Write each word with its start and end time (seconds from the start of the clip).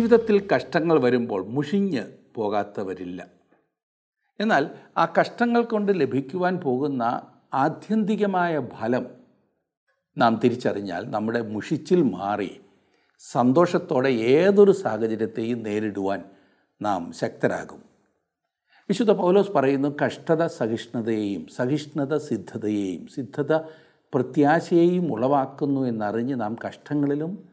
ജീവിതത്തിൽ 0.00 0.48
കഷ്ടങ്ങൾ 0.54 1.00
വരുമ്പോൾ 1.00 1.46
മുഷിഞ്ഞ് 1.46 2.04
പോകാത്തവരില്ല. 2.34 3.26
എന്നാൽ 4.40 4.70
ആ 4.98 5.12
കഷ്ടങ്ങൾ 5.20 5.62
കൊണ്ട് 5.62 6.00
ലഭിക്കുവാൻ 6.00 6.56
പോകുന്ന 6.56 7.22
ആത്യന്തികമായ 7.54 8.68
ഫലം 8.78 9.06
നാം 10.18 10.40
തിരിച്ചറിഞ്ഞാൽ 10.44 11.10
നമ്മുടെ 11.10 11.42
മുഷിച്ചിൽ 11.42 12.02
മാറി 12.02 12.60
സന്തോഷത്തോടെ 13.18 14.08
ഏതൊരു 14.08 14.72
സാഹചര്യത്തെയും 14.72 15.62
നേരിടുവാൻ 15.62 16.24
നാം 16.82 17.12
ശക്തരാകും. 17.12 17.84
വിശുദ്ധ 18.88 19.10
പൗലോസ് 19.10 19.50
പറയുന്നു 19.50 19.96
കഷ്ടത 20.04 20.46
സഹിഷ്ണുതയെയും 20.46 21.46
സഹിഷ്ണുത 21.46 22.16
സിദ്ധതയെയും 22.16 23.06
സിദ്ധത 23.06 23.56
പ്രത്യാശയെയും 24.14 25.12
ഉളവാക്കുന്നു 25.12 25.80
എന്നറിഞ്ഞ് 25.80 26.40
നാം 26.40 26.56
കഷ്ടങ്ങളിലും 26.66 27.48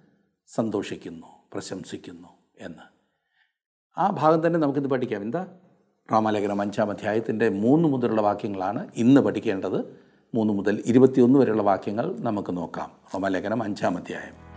സന്തോഷിക്കുന്നു 0.47 1.27
പ്രശംസിക്കുന്നു. 1.53 2.36
എന്ന്. 2.61 2.97
ആ 3.99 4.09
ഭാഗം 4.09 4.47
തന്നെ 4.47 4.59
നമുക്കിന്ന് 4.59 4.89
പഠിക്കാം. 4.89 5.21
എന്താ? 5.21 5.45
റോമാലേഖനം 6.11 6.61
അഞ്ചാം 6.61 6.91
അധ്യായത്തിന്റെ 6.91 7.49
മൂന്ന് 7.49 7.89
മുതലുള്ള 7.89 8.21
വാക്യങ്ങളാണ് 8.21 8.87
ഇന്ന് 8.95 9.21
പഠിക്കേണ്ടത്. 9.21 10.07
മൂന്ന് 10.35 10.53
മുതൽ 10.53 10.83
ഇരുപത്തിയൊന്ന് 10.85 11.39
വരെയുള്ള 11.39 11.61
വാക്യങ്ങൾ 11.61 12.15
നമുക്ക് 12.19 12.57
നോക്കാം. 12.57 12.91
റോമാലേഖനം 13.13 13.63
അഞ്ചാം 13.63 13.97
അധ്യായം. 13.97 14.47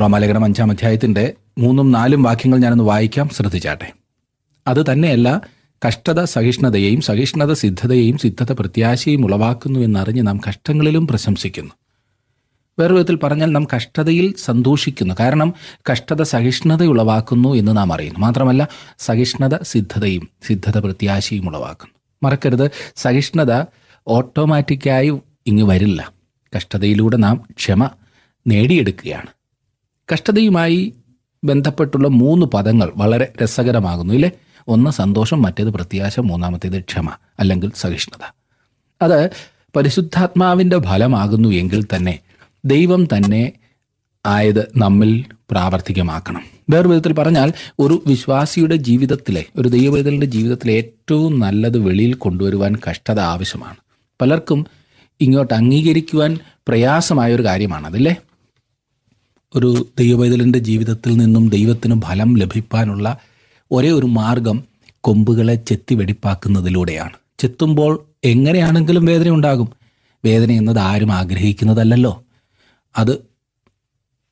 റോമാലേഖനം 0.00 0.44
അഞ്ചാം 0.44 0.70
അധ്യായത്തിന്റെ 0.70 1.34
മൂന്നും 1.58 1.92
നാലും 1.92 2.22
വാക്യങ്ങൾ 2.22 2.58
ഞാനൊന്ന് 2.58 2.84
വായിക്കാം. 2.84 3.28
ശ്രദ്ധിച്ചാട്ടെ. 3.28 3.92
അത് 4.66 4.92
തന്നെയല്ല 4.92 5.40
കഷ്ടത 5.84 6.24
സഹിഷ്ണുതയെയും 6.24 7.00
സഹിഷ്ണുത 7.00 7.52
സിദ്ധതയെയും 7.52 8.18
സിദ്ധത 8.18 8.52
പ്രത്യാശയും 8.52 9.24
ഉളവാക്കുന്നു 9.24 9.80
എന്നറിഞ്ഞ് 9.80 10.26
നാം 10.26 10.40
കഷ്ടങ്ങളിലും 10.48 11.06
പ്രശംസിക്കുന്നു. 11.06 11.70
വേറൊരു 12.78 12.94
വിധത്തിൽ 12.94 13.16
പറഞ്ഞാൽ 13.16 13.46
നാം 13.46 13.66
കഷ്ടതയിൽ 13.76 14.34
സന്തോഷിക്കുന്നു. 14.38 15.14
കാരണം 15.20 15.54
കഷ്ടത 15.92 16.22
സഹിഷ്ണുത 16.22 16.84
ഉളവാക്കുന്നു 16.84 17.54
എന്ന് 17.54 17.76
നാം 17.76 17.92
അറിയുന്നു. 17.92 18.20
മാത്രമല്ല 18.20 18.68
സഹിഷ്ണുത 18.98 19.62
സിദ്ധതയും 19.62 20.28
സിദ്ധത 20.46 20.78
പ്രത്യാശയും 20.78 21.48
ഉളവാക്കുന്നു. 21.48 21.94
മറക്കരുത് 22.22 22.70
സഹിഷ്ണുത 22.96 23.64
ഓട്ടോമാറ്റിക്കായി 24.08 25.12
ഇങ്ങ് 25.46 25.62
വരില്ല. 25.62 26.12
കഷ്ടതയിലൂടെ 26.56 27.16
നാം 27.16 27.44
ക്ഷമ 27.56 27.90
നേടിയെടുക്കുകയാണ്. 28.46 29.26
കഷ്ടതയുമായി 30.12 30.94
ബന്ധപ്പെട്ടുള്ള 31.44 32.08
മൂന്ന് 32.08 32.46
പദങ്ങൾ 32.46 32.92
വളരെ 32.96 33.32
രസകരമാകുന്നു. 33.42 34.14
ഇല്ലേ? 34.14 34.30
ഒന്ന് 34.68 34.90
സന്തോഷം 34.90 35.42
മറ്റേത് 35.42 35.68
പ്രത്യാശ 35.68 36.20
മൂന്നാമത്തേത് 36.20 36.80
ക്ഷമ 36.80 37.10
അല്ലെങ്കിൽ 37.40 37.72
സഹിഷ്ണുത. 37.76 38.34
അത് 39.02 39.30
പരിശുദ്ധാത്മാവിന്റെ 39.76 40.78
ഫലമാകുന്നു 40.78 41.48
എങ്കിൽ 41.48 41.86
തന്നെ 41.96 42.18
ദൈവം 42.64 43.04
തന്നെ 43.04 43.52
ആയത് 44.26 44.72
നമ്മിൽ 44.76 45.24
പ്രാവർത്തികമാക്കണം. 45.50 46.42
വേറെ 46.70 46.88
വിധത്തിൽ 46.88 47.12
പറഞ്ഞാൽ 47.12 47.52
ഒരു 47.78 48.02
വിശ്വാസിയുടെ 48.06 48.76
ജീവിതത്തിലെ 48.76 49.44
ഒരു 49.56 49.68
ദൈവവേദലിന്റെ 49.68 50.26
ജീവിതത്തിലെ 50.26 50.72
ഏറ്റവും 50.72 51.40
നല്ലത് 51.40 51.78
വെളിയിൽ 51.78 52.14
കൊണ്ടുവരുവാൻ 52.14 52.76
കഷ്ടത 52.90 53.20
ആവശ്യമാണ്. 53.20 53.76
പലർക്കും 54.20 54.66
ഇങ്ങോട്ട് 55.20 55.54
അംഗീകരിക്കുവാൻ 55.54 56.38
പ്രയാസമായ 56.68 57.34
ഒരു 57.34 57.44
കാര്യമാണ് 57.44 57.86
അതല്ലേ 57.86 58.16
ഒരു 59.54 59.88
ദൈവവേദലിന്റെ 59.98 60.58
ജീവിതത്തിൽ 60.58 61.16
നിന്നും 61.16 61.48
ദൈവത്തിന് 61.48 62.02
ഫലം 62.02 62.34
ലഭിക്കാനുള്ള 62.34 63.18
ഒരേ 63.72 63.90
ഒരു 63.90 64.06
മാർഗം 64.06 64.64
കൊമ്പുകളെ 65.00 65.54
ചെത്തി 65.54 65.94
വെടിപ്പാക്കുന്നതിലൂടെയാണ്. 65.94 67.12
ചെത്തുമ്പോൾ 67.38 68.06
എങ്ങനെയാണെങ്കിലും 68.24 69.04
വേദന 69.04 69.28
ഉണ്ടാകും. 69.28 69.72
വേദന 70.24 70.50
എന്നത് 70.50 70.78
ആരും 70.78 71.12
ആഗ്രഹിക്കുന്നതല്ലല്ലോ. 71.12 72.24
അത് 72.98 73.12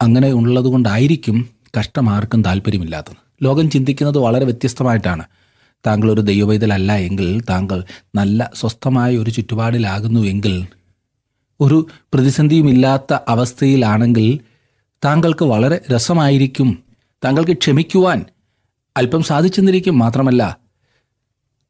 അങ്ങനെ 0.01 0.33
ഉള്ളതുകൊണ്ടായിരിക്കും 0.33 1.49
കഷ്ടം 1.79 2.11
ആർക്കും 2.11 2.43
താല്പര്യമില്ലാത്തത്. 2.43 3.17
ലോകം 3.43 3.71
ചിന്തിക്കുന്നത് 3.71 4.19
വളരെ 4.19 4.45
വ്യത്യസ്തമായിട്ടാണ്. 4.45 5.25
താങ്കൾ 5.87 6.13
ഒരു 6.13 6.21
ദൈവവൈതലല്ല 6.21 6.93
എങ്കിൽ 6.93 7.41
താങ്കൾ 7.41 7.85
നല്ല 8.15 8.51
സ്വസ്ഥമായ 8.55 9.17
ഒരു 9.17 9.31
ചുറ്റുപാടിലാകുന്നുവെങ്കിൽ 9.31 10.67
ഒരു 11.61 11.87
പ്രതിസന്ധിയുമില്ലാത്ത 12.15 13.19
അവസ്ഥയിലാണെങ്കിൽ 13.29 14.41
താങ്കൾക്ക് 15.05 15.45
വളരെ 15.45 15.81
രസമായിരിക്കും. 15.93 16.79
താങ്കൾക്ക് 17.25 17.53
ക്ഷമിക്കുവാൻ 17.53 18.25
അല്പം 18.97 19.23
സാധിച്ചെന്നിരിക്കും 19.23 19.99
മാത്രമല്ല 19.99 20.57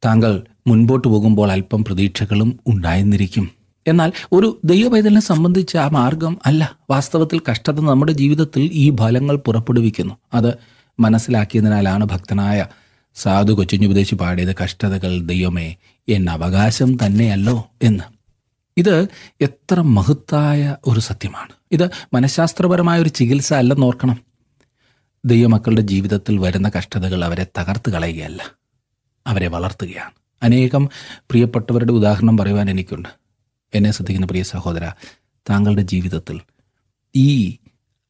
താങ്കൾ 0.05 0.43
മുൻപോട്ട് 0.67 1.09
പോകുമ്പോൾ 1.09 1.53
അല്പം 1.53 1.85
പ്രതീക്ഷകളും 1.85 2.61
ഉണ്ടായെന്നിരിക്കും. 2.67 3.51
എന്നാൽ 3.87 4.13
ഒരു 4.33 4.61
ദൈവപൈതലിനെ 4.65 5.21
സംബന്ധിച്ച് 5.21 5.77
ആ 5.77 5.89
മാർഗം 5.89 6.39
അല്ല. 6.47 6.77
വാസ്തവത്തിൽ 6.91 7.41
കഷ്ടത 7.51 7.81
നമ്മുടെ 7.81 8.13
ജീവിതത്തിൽ 8.13 8.71
ഈ 8.73 8.97
ഫലങ്ങൾ 8.97 9.37
പുറപ്പെടുവിക്കുന്നു. 9.37 10.15
അത് 10.35 10.55
മനസ്സിലാക്കിയതിനാലാണ് 11.01 12.05
ഭക്തനായ 12.05 12.67
സാധു 13.15 13.53
കൊച്ചുഞ്ഞുപദേശി 13.53 14.15
പാടിയത് 14.15 14.57
കഷ്ടതകൾ 14.65 15.21
ദൈവമേ 15.21 15.77
എൻ 16.09 16.31
അവകാശം 16.31 17.07
തന്നെയല്ലോ 17.07 17.71
എന്ന്. 17.83 18.05
ഇത് 18.77 19.09
എത്ര 19.41 19.81
മഹത്തായ 19.81 20.77
ഒരു 20.87 21.01
സത്യമാണ്. 21.01 21.53
ഇത് 21.73 21.91
മനഃശാസ്ത്രപരമായ 22.15 23.01
ഒരു 23.01 23.09
ചികിത്സ 23.09 23.53
അല്ലെന്ന് 23.53 23.87
ഓർക്കണം. 23.87 24.30
ദൈവമക്കളുടെ 25.25 25.81
ജീവിതത്തിൽ 25.81 26.39
വരുന്ന 26.39 26.71
കഷ്ടതകൾ 26.79 27.25
അവരെ 27.25 27.47
തകർത്ത് 27.59 27.91
കളയുകയല്ല. 27.91 28.53
അവരെ 29.27 29.49
വളർത്തുകയാണ്. 29.49 30.11
അനേകം 30.43 30.89
പ്രിയപ്പെട്ടവരുടെ 31.05 31.93
ഉദാഹരണം 31.93 32.37
പറയുവാൻ 32.37 32.71
എനിക്കുണ്ട്. 32.71 33.09
എന്നെ 33.75 33.91
ശ്രദ്ധിക്കുന്ന 33.91 34.27
പ്രിയ 34.27 34.43
സഹോദര 34.43 34.91
താങ്കളുടെ 35.51 35.83
ജീവിതത്തിൽ 35.83 36.41
ഈ 37.17 37.57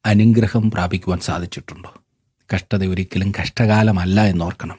അനുഗ്രഹം 0.06 0.71
പ്രാപിക്കുവാൻ 0.71 1.21
സാധിച്ചിട്ടുണ്ടോ? 1.21 1.94
കഷ്ടത 2.54 2.84
ഒരിക്കലും 2.84 3.32
കഷ്ടകാലമല്ല 3.42 4.25
എന്നോർക്കണം. 4.25 4.78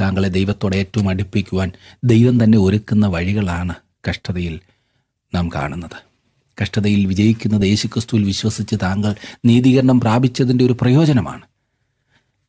താങ്കളെ 0.00 0.28
ദൈവത്തോടെ 0.28 0.76
ഏറ്റവും 0.76 1.08
അടുപ്പിക്കുവാൻ 1.08 1.72
ദൈവം 2.04 2.44
തന്നെ 2.44 2.58
ഒരുക്കുന്ന 2.58 3.06
വഴികളാണ് 3.06 3.74
കഷ്ടതയിൽ 4.10 4.60
നാം 5.34 5.48
കാണുന്നത്. 5.54 6.06
കഷ്ടതയിൽ 6.62 7.06
വിജയിക്കുന്നത് 7.06 7.62
യേശുക്രിസ്തുവിൽ 7.62 8.24
വിശ്വസിച്ച് 8.24 8.76
താങ്കൾ 8.82 9.14
നീതീകരണം 9.44 10.00
പ്രാപിച്ചതിന്റെ 10.00 10.64
ഒരു 10.64 10.76
പ്രയോജനമാണ്. 10.80 11.42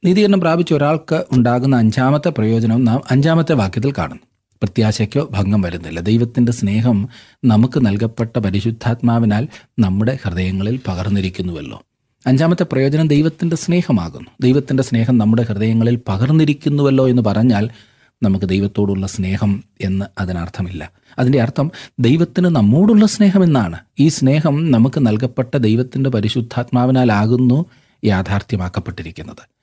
നീതീകരണം 0.07 0.41
പ്രാപിച്ച 0.41 0.73
ഒരാൾക്ക് 0.73 1.25
ഉണ്ടാകുന്ന 1.31 1.75
അഞ്ചാമത്തെ 1.75 2.29
പ്രയോജനം 2.29 2.85
നാം 2.85 3.01
അഞ്ചാമത്തെ 3.11 3.53
വാക്യത്തിൽ 3.53 3.93
കാണുന്നു. 3.97 4.23
പ്രത്യാശയ്ക്കോ 4.63 5.27
ഭംഗം 5.31 5.61
വരുന്നില്ല. 5.61 5.99
ദൈവത്തിന്റെ 5.99 6.51
സ്നേഹം 6.51 7.09
നമുക്ക് 7.45 7.85
നൽകപ്പെട്ട 7.85 8.39
പരിശുദ്ധാത്മാവിനാൽ 8.39 9.47
നമ്മുടെ 9.79 10.17
ഹൃദയങ്ങളിൽ 10.23 10.79
പകർന്നിരിക്കുന്നുവല്ലോ. 10.87 11.81
അഞ്ചാമത്തെ 12.27 12.63
പ്രയോജനം 12.63 13.07
ദൈവത്തിന്റെ 13.07 13.55
സ്നേഹമാകുന്നു. 13.55 14.29
ദൈവത്തിന്റെ 14.41 14.83
സ്നേഹം 14.83 15.17
നമ്മുടെ 15.17 15.43
ഹൃദയങ്ങളിൽ 15.43 15.99
പകർന്നിരിക്കുന്നുവല്ലോ 16.07 17.09
എന്ന് 17.09 17.21
പറഞ്ഞാൽ 17.21 17.69
നമുക്ക് 18.23 18.45
ദൈവത്തോടുള്ള 18.45 19.07
സ്നേഹം 19.07 19.63
എന്ന് 19.81 20.05
അതിനർത്ഥമില്ല. 20.19 20.91
അതിന്റെ 21.19 21.41
അർത്ഥം 21.41 21.71
ദൈവത്തിന് 21.99 22.45
നമ്മോടുള്ള 22.45 23.05
സ്നേഹം 23.05 23.43
എന്നാണ്. 23.43 23.79
ഈ 23.99 24.07
സ്നേഹം 24.07 24.71
നമുക്ക് 24.71 25.07
നൽകപ്പെട്ട 25.07 25.57
ദൈവത്തിന്റെ 25.57 26.09
പരിശുദ്ധാത്മാവിനാലാകുന്നു 26.09 27.65
യാഥാർത്ഥ്യമാക്കപ്പെട്ടിരിക്കുന്നത്. 28.05 29.56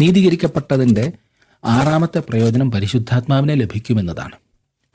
നീതീകരിക്കപ്പെട്ടതിന്റെ 0.00 1.12
ആറാമത്തെ 1.64 2.18
പ്രയോജനം 2.18 2.70
പരിശുദ്ധാത്മാവിനെ 2.70 3.54
ലഭിക്കുമെന്നതാണ്. 3.54 4.32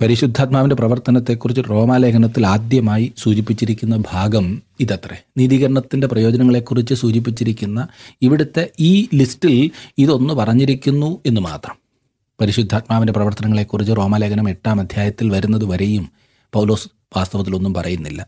പരിശുദ്ധാത്മാവിന്റെ 0.01 0.75
പ്രവർത്തനത്തെക്കുറിച്ച് 0.75 1.61
റോമാലേഖനത്തിൽ 1.69 2.47
ആദ്യമായി 2.47 3.13
സൂചിപ്പിച്ചിരിക്കുന്ന 3.17 4.03
ഭാഗം 4.11 4.61
ഇതത്രേ. 4.79 5.17
നീതീകരണത്തിന്റെ 5.37 6.07
പ്രയോജനങ്ങളെക്കുറിച്ച് 6.07 6.93
സൂചിപ്പിച്ചിരിക്കുന്ന 6.93 7.87
ഇവിടുത്തെ 8.21 8.69
ഈ 8.79 9.07
ലിസ്റ്റിൽ 9.13 9.71
ഇതൊന്ന് 9.97 10.33
പറഞ്ഞിരിക്കുന്നു 10.33 11.21
എന്ന് 11.25 11.41
മാത്രം. 11.41 11.75
പരിശുദ്ധാത്മാവിന്റെ 12.41 13.13
പ്രവർത്തനങ്ങളെക്കുറിച്ച് 13.13 13.93
റോമാലേഖനം 13.97 14.49
എട്ടാം 14.49 14.79
അധ്യായത്തിൽ 14.79 15.29
വരുന്നത് 15.29 15.65
വരെയും 15.65 16.09
പൗലോസ് 16.53 16.89
വാസ്തവത്തിലൊന്നും 17.17 17.73
പറയുന്നില്ല. 17.73 18.27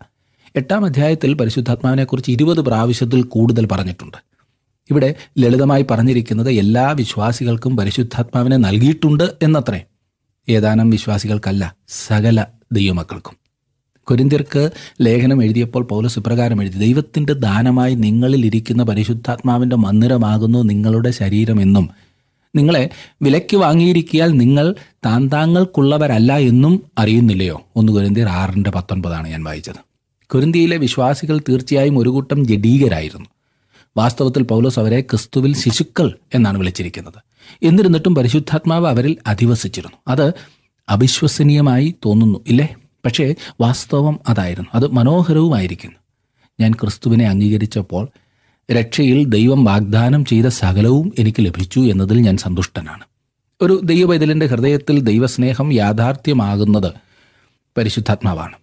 എട്ടാം 0.55 0.85
അധ്യായത്തിൽ 0.85 1.33
പരിശുദ്ധാത്മാവിനെക്കുറിച്ച് 1.33 2.31
ഇരുപത് 2.31 2.61
പ്രാവശ്യത്തിൽ 2.61 3.23
കൂടുതൽ 3.23 3.65
പറഞ്ഞിട്ടുണ്ട്. 3.65 4.36
ഇവിടെ 4.89 5.15
ലളിതമായി 5.39 5.85
പറഞ്ഞിരിക്കുന്നത് 5.91 6.51
എല്ലാ 6.51 6.91
വിശ്വാസികൾക്കും 6.91 7.77
പരിശുദ്ധാത്മാവിനെ 7.77 8.57
നൽകിയിട്ടുണ്ട് 8.57 9.33
എന്നത്രേ. 9.43 9.81
ഏതാനും 10.49 10.89
വിശ്വാസികൾക്കല്ല 10.89 11.75
സകല 11.87 12.45
ദൈവമക്കൾക്കും. 12.71 13.37
കൊരിന്തിർക്ക് 14.03 14.69
ലേഖനം 15.01 15.43
എഴുതിയപ്പോൾ 15.43 15.83
പൗലസ് 15.83 16.19
ഇപ്രകാരം 16.19 16.61
എഴുതി 16.61 16.77
ദൈവത്തിന്റെ 16.77 17.33
ദാനമായി 17.33 17.95
നിങ്ങളിൽ 17.95 18.45
ഇരിക്കുന്ന 18.45 18.83
പരിശുദ്ധാത്മാവിന്റെ 18.83 19.75
മന്ദിരമാകുന്നു 19.75 20.63
നിങ്ങളുടെ 20.63 21.11
ശരീരമെന്നും 21.11 21.89
നിങ്ങളെ 22.55 22.89
വിലയ്ക്ക് 23.21 23.57
വാങ്ങിയിരിക്കിയാൽ 23.57 24.31
നിങ്ങൾ 24.31 24.75
താൻ 25.05 25.27
താങ്കൾക്കുള്ളവരല്ല 25.27 26.37
എന്നും 26.37 26.83
അറിയുന്നില്ലയോ? 26.97 27.61
ഒന്ന് 27.75 27.93
കൊരിന്തിയർ 27.93 28.27
ആറിന്റെ 28.27 28.69
പത്തൊൻപതാണ് 28.69 29.27
ഞാൻ 29.27 29.43
വായിച്ചത്. 29.43 29.75
കൊരിന്തിയിലെ 30.29 30.77
വിശ്വാസികൾ 30.77 31.41
തീർച്ചയായും 31.49 31.97
ഒരു 31.97 32.09
കൂട്ടം 32.09 32.47
ജഡീകരായിരുന്നു. 32.47 33.25
വാസ്തവത്തിൽ 33.97 34.43
പൗലോസ് 34.43 34.79
അവരെ 34.79 35.01
ക്രിസ്തുവിൽ 35.01 35.55
ശിശുക്കൾ 35.55 36.17
എന്നാണ് 36.33 36.57
വിളിച്ചിരിക്കുന്നത്. 36.57 37.13
എന്നിരുന്നിട്ടും 37.63 38.15
പരിശുദ്ധാത്മാവ് 38.15 38.87
അവരിൽ 38.87 39.17
അധിവസിച്ചിരുന്നു. 39.27 39.97
അത് 40.07 40.33
അവിശ്വസനീയമായി 40.89 41.95
തോന്നുന്നു 42.05 42.39
ഇല്ലേ? 42.47 42.75
പക്ഷേ 43.05 43.35
വാസ്തവം 43.61 44.19
അതായിരുന്നു. 44.29 44.69
അത് 44.73 44.87
മനോഹരവുമായിരിക്കുന്നു. 44.87 45.95
ഞാൻ 46.59 46.73
ക്രിസ്തുവിനെ 46.73 47.25
അംഗീകരിച്ചപ്പോൾ 47.25 48.07
രക്ഷയിൽ 48.71 49.25
ദൈവം 49.25 49.65
വാഗ്ദാനം 49.65 50.25
ചെയ്ത 50.25 50.45
സകലവും 50.45 51.13
എനിക്ക് 51.19 51.45
ലഭിച്ചു 51.45 51.79
എന്നതിൽ 51.79 52.17
ഞാൻ 52.17 52.37
സന്തുഷ്ടനാണ്. 52.37 53.03
ഒരു 53.61 53.81
ദൈവവൈതലിന്റെ 53.83 54.45
ഹൃദയത്തിൽ 54.45 54.99
ദൈവസ്നേഹം 54.99 55.73
യാഥാർത്ഥ്യമാകുന്നത് 55.73 56.91
പരിശുദ്ധാത്മാവാണ്. 57.77 58.55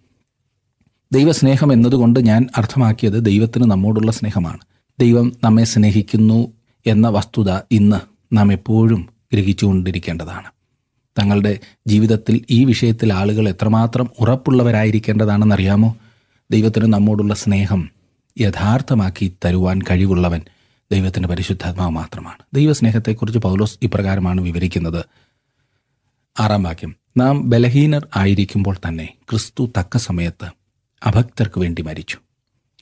ദൈവസ്നേഹം 1.13 1.73
എന്നതുകൊണ്ട് 1.73 2.19
ഞാൻ 2.19 2.49
അർത്ഥമാക്കിയത് 2.57 3.25
ദൈവത്തിന് 3.25 3.71
നമ്മോടുള്ള 3.71 4.11
സ്നേഹമാണ്. 4.11 4.59
ദൈവം 4.99 5.31
നമ്മെ 5.43 5.63
സ്നേഹിക്കുന്നു 5.63 6.53
എന്ന 6.87 7.09
വസ്തുത 7.09 7.51
ഇന്ന് 7.71 7.95
നാം 8.35 8.53
എപ്പോഴും 8.53 9.09
ഗ്രഹിച്ചുകൊണ്ടിരിക്കേണ്ടതാണ്. 9.33 10.47
തങ്ങളുടെ 11.19 11.59
ജീവിതത്തിൽ 11.87 12.45
ഈ 12.49 12.65
വിഷയത്തിൽ 12.65 13.13
ആളുകൾ 13.13 13.49
എത്രമാത്രം 13.49 14.09
ഉറപ്പുള്ളവരായിരിക്കേണ്ടതാണെന്നറിയാമോ? 14.19 15.97
ദൈവത്തിന് 16.51 16.93
നമ്മോടുള്ള 16.93 17.33
സ്നേഹം 17.33 17.89
യഥാർത്ഥമാക്കി 18.39 19.33
തരുവാൻ 19.45 19.79
കഴിവുള്ളവൻ 19.91 20.41
ദൈവത്തിന്റെ 20.91 21.29
പരിശുദ്ധാത്മാവ് 21.29 21.91
മാത്രമാണ്. 21.91 22.37
ദൈവസ്നേഹത്തെക്കുറിച്ച് 22.53 23.39
പൗലോസ് 23.39 23.79
ഇപ്രകാരമാണ് 23.81 24.41
വിവരിക്കുന്നത്. 24.41 25.05
ആറാം 26.39 26.63
വാക്യം. 26.63 26.95
നാം 27.17 27.49
ബലഹീനർ 27.49 28.07
ആയിരിക്കുമ്പോൾ 28.15 28.75
തന്നെ 28.87 29.13
ക്രിസ്തു 29.29 29.71
തക്ക 29.79 29.97
സമയത്ത് 29.97 30.45
അഭക്തർക്ക് 31.05 31.59
വേണ്ടി 31.59 31.81
മരിച്ചു. 31.81 32.17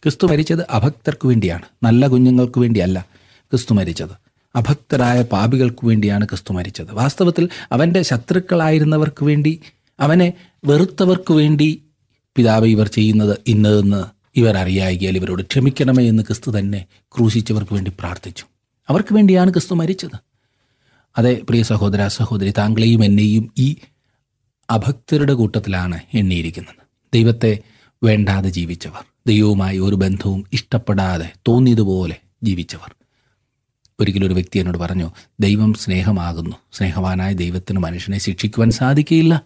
ക്രിസ്തു 0.03 0.27
മരിച്ചത് 0.27 0.67
അഭക്തർക്ക് 0.69 1.27
വേണ്ടിയാണ്. 1.27 1.61
നല്ല 1.83 2.07
കുഞ്ഞുങ്ങൾക്ക് 2.07 2.59
വേണ്ടിയല്ല 2.59 3.05
ക്രിസ്തു 3.51 3.73
മരിച്ചത്. 3.73 4.15
അഭക്തരായ 4.55 5.21
പാപികൾക്ക് 5.23 5.85
വേണ്ടിയാണ് 5.85 6.25
ക്രിസ്തു 6.25 6.53
മരിച്ചത്. 6.53 6.87
വാസ്തവത്തിൽ 6.91 7.49
അവന്റെ 7.71 8.01
ശത്രുക്കളായിരുന്നവർക്ക് 8.01 9.25
വേണ്ടി 9.25 9.61
അവനെ 9.99 10.33
വെറുത്തവർക്ക് 10.65 11.33
വേണ്ടി 11.33 11.81
പിതാവ് 12.35 12.67
ഇവർ 12.67 12.87
ചെയ്യുന്നത് 12.87 13.37
ഇന്നതെന്ന് 13.47 14.03
ഇവർ 14.35 14.57
അറിയായികയാൽ 14.57 15.15
ഇവരോട് 15.15 15.43
ക്ഷമിക്കണമേ 15.43 16.07
എന്ന് 16.07 16.23
ക്രിസ്തു 16.23 16.59
തന്നെ 16.59 16.85
ക്രൂശിച്ചവർക്ക് 17.17 17.73
വേണ്ടി 17.73 17.91
പ്രാർത്ഥിച്ചു. 17.99 18.45
അവർക്ക് 18.89 19.15
വേണ്ടിയാണ് 19.15 19.51
ക്രിസ്തു 19.51 19.73
മരിച്ചത്. 19.73 20.19
അതെ 21.17 21.41
പ്രിയ 21.49 21.63
സഹോദര 21.63 22.07
സഹോദരി 22.07 22.53
താങ്കളെയും 22.57 23.05
എന്നെയും 23.05 23.53
ഈ 23.57 23.75
അഭക്തരുടെ 24.69 25.33
കൂട്ടത്തിലാണ് 25.33 25.99
എണ്ണിയിരിക്കുന്നത്. 26.13 26.75
ദൈവത്തെ 27.13 27.59
വേണ്ടാതെ 28.03 28.49
ജീവിച്ചവർ. 28.49 29.12
ദൈവവുമായി 29.27 29.77
ഒരു 29.77 29.95
ബന്ധവും 29.95 30.45
ഇഷ്ടപ്പെടാതെ 30.53 31.33
തോന്നിയതുപോലെ 31.47 32.17
ജീവിച്ചവർ. 32.43 32.95
ഒരിക്കലും 33.99 34.27
ഒരു 34.27 34.33
വ്യക്തി 34.33 34.59
എന്നോട് 34.59 34.77
പറഞ്ഞു 34.77 35.11
ദൈവം 35.39 35.73
സ്നേഹമാകുന്നു. 35.73 36.55
സ്നേഹവാനായ 36.73 37.33
ദൈവത്തിന് 37.33 37.79
മനുഷ്യനെ 37.79 38.17
ശിക്ഷിക്കുവാൻ 38.17 38.71
സാധിക്കുകയില്ല 38.71 39.43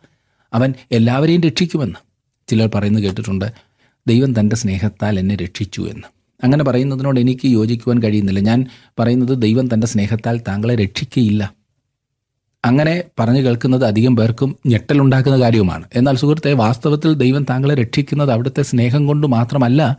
അവൻ 0.53 0.73
എല്ലാവരെയും 0.91 1.41
രക്ഷിക്കുമെന്ന്. 1.41 1.95
ചിലർ 2.47 2.69
പറയുന്നത് 2.75 3.03
കേട്ടിട്ടുണ്ട് 3.03 3.51
ദൈവം 4.07 4.39
തന്റെ 4.39 4.55
സ്നേഹത്താൽ 4.55 5.19
എന്നെ 5.19 5.35
രക്ഷിച്ചു 5.35 5.81
എന്ന്. 5.81 6.07
അങ്ങനെ 6.43 6.63
പറയുന്നതിനോട് 6.63 7.19
എനിക്ക് 7.19 7.47
യോജിക്കുവാൻ 7.47 8.03
കഴിയുന്നില്ല. 8.03 8.39
ഞാൻ 8.39 8.65
പറയുന്നത് 8.99 9.41
ദൈവം 9.41 9.73
തന്റെ 9.73 9.87
സ്നേഹത്താൽ 9.87 10.41
താങ്കളെ 10.47 10.75
രക്ഷിക്കുകയില്ല 10.75 11.56
അങ്ങനെ 12.67 13.03
പറഞ്ഞു 13.19 13.41
കേൾക്കുന്നത് 13.41 13.85
അധികം 13.85 14.15
പേർക്കും 14.15 14.57
ഞെട്ടലുണ്ടാക്കുന്ന 14.65 15.41
കാര്യവുമാണ്. 15.41 15.85
എന്നാൽ 15.95 16.15
സുഹൃത്തെ 16.15 16.53
വാസ്തവത്തിൽ 16.53 17.13
ദൈവം 17.13 17.43
താങ്കളെ 17.43 17.75
രക്ഷിക്കുന്നത് 17.75 18.31
അവിടുത്തെ 18.31 18.61
സ്നേഹം 18.61 19.07
കൊണ്ട് 19.07 19.27
മാത്രമല്ല 19.27 19.97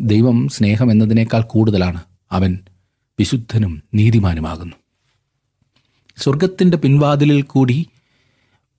ദൈവം 0.00 0.48
സ്നേഹം 0.48 0.90
എന്നതിനേക്കാൾ 0.90 1.40
കൂടുതലാണ്. 1.40 2.02
അവൻ 2.32 2.58
വിശുദ്ധനും 3.18 3.82
നീതിമാനുമാകുന്നു. 3.94 4.76
സ്വർഗത്തിന്റെ 6.16 6.76
പിൻവാതിലിൽ 6.76 7.42
കൂടി 7.42 7.88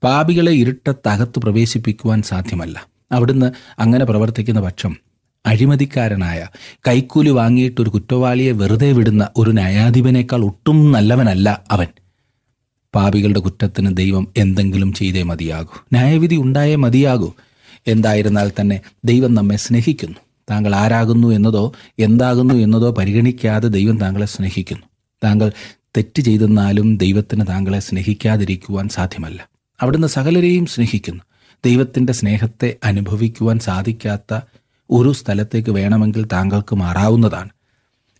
പാപികളെ 0.03 0.51
ഇരുട്ടത്തകത്ത് 0.51 1.39
പ്രവേശിപ്പിക്കുവാൻ 1.39 2.21
സാധ്യമല്ല. 2.21 2.88
അവിടുന്ന് 3.11 3.51
അങ്ങനെ 3.81 4.06
പ്രവർത്തിക്കുന്ന 4.06 4.61
പക്ഷം 4.61 4.97
അഴിമതിക്കാരനായ 5.45 6.47
കൈക്കൂലി 6.88 7.29
വാങ്ങിയിട്ട് 7.29 7.81
ഒരു 7.81 7.89
കുറ്റവാളിയെ 7.89 8.51
വെറുതെ 8.51 8.91
വിടുന്ന 8.91 9.27
ഒരു 9.38 9.51
ന്യായാധിപനേക്കാൾ 9.51 10.45
ഒട്ടും 10.45 10.91
നല്ലവനല്ല 10.91 11.63
അവൻ. 11.71 11.88
പാപികളുടെ 12.95 13.39
കുറ്റത്തിന് 13.39 13.97
ദൈവം 13.97 14.27
എന്തെങ്കിലും 14.38 14.94
ചെയ്തേ 14.94 15.24
മതിയാകൂ. 15.24 15.86
ന്യായവിധി 15.94 16.36
ഉണ്ടായേ 16.36 16.75
മതിയാകൂ. 16.75 17.33
എന്തായിരുന്നാൽ 17.88 18.51
തന്നെ 18.62 18.81
ദൈവം 19.06 19.33
നമ്മെ 19.33 19.56
സ്നേഹിക്കുന്നു. 19.56 20.18
താങ്കൾ 20.51 20.75
ആരാകുന്നു 20.75 21.27
എന്നതോ 21.27 21.74
എന്താകുന്നു 22.00 22.53
എന്നതോ 22.53 22.91
പരിഗണിക്കാതെ 22.91 23.68
ദൈവം 23.68 23.97
താങ്കളെ 23.97 24.25
സ്നേഹിക്കുന്നു. 24.25 24.83
താങ്കൾ 25.24 25.51
തെറ്റ് 25.97 26.21
ചെയ്തെന്നാലും 26.21 26.97
ദൈവത്തിന് 26.97 27.47
താങ്കളെ 27.47 27.80
സ്നേഹിക്കാതിരിക്കുവാൻ 27.80 28.89
സാധ്യമല്ല. 28.89 29.50
അവിടുന്ന് 29.81 30.07
സകലരെയും 30.07 30.65
സ്നേഹിക്കുന്നു. 30.65 31.24
ദൈവത്തിന്റെ 31.65 32.13
സ്നേഹത്തെ 32.13 32.75
അനുഭവിക്കുവാൻ 32.83 33.59
സാധിക്കാത്ത 33.59 34.39
ഒരു 34.89 35.12
സ്ഥലത്തേക്ക് 35.12 35.69
വേണമെങ്കിൽ 35.69 36.25
താങ്കൾക്ക് 36.25 36.75
മാറാവുന്നതാണ്. 36.75 37.50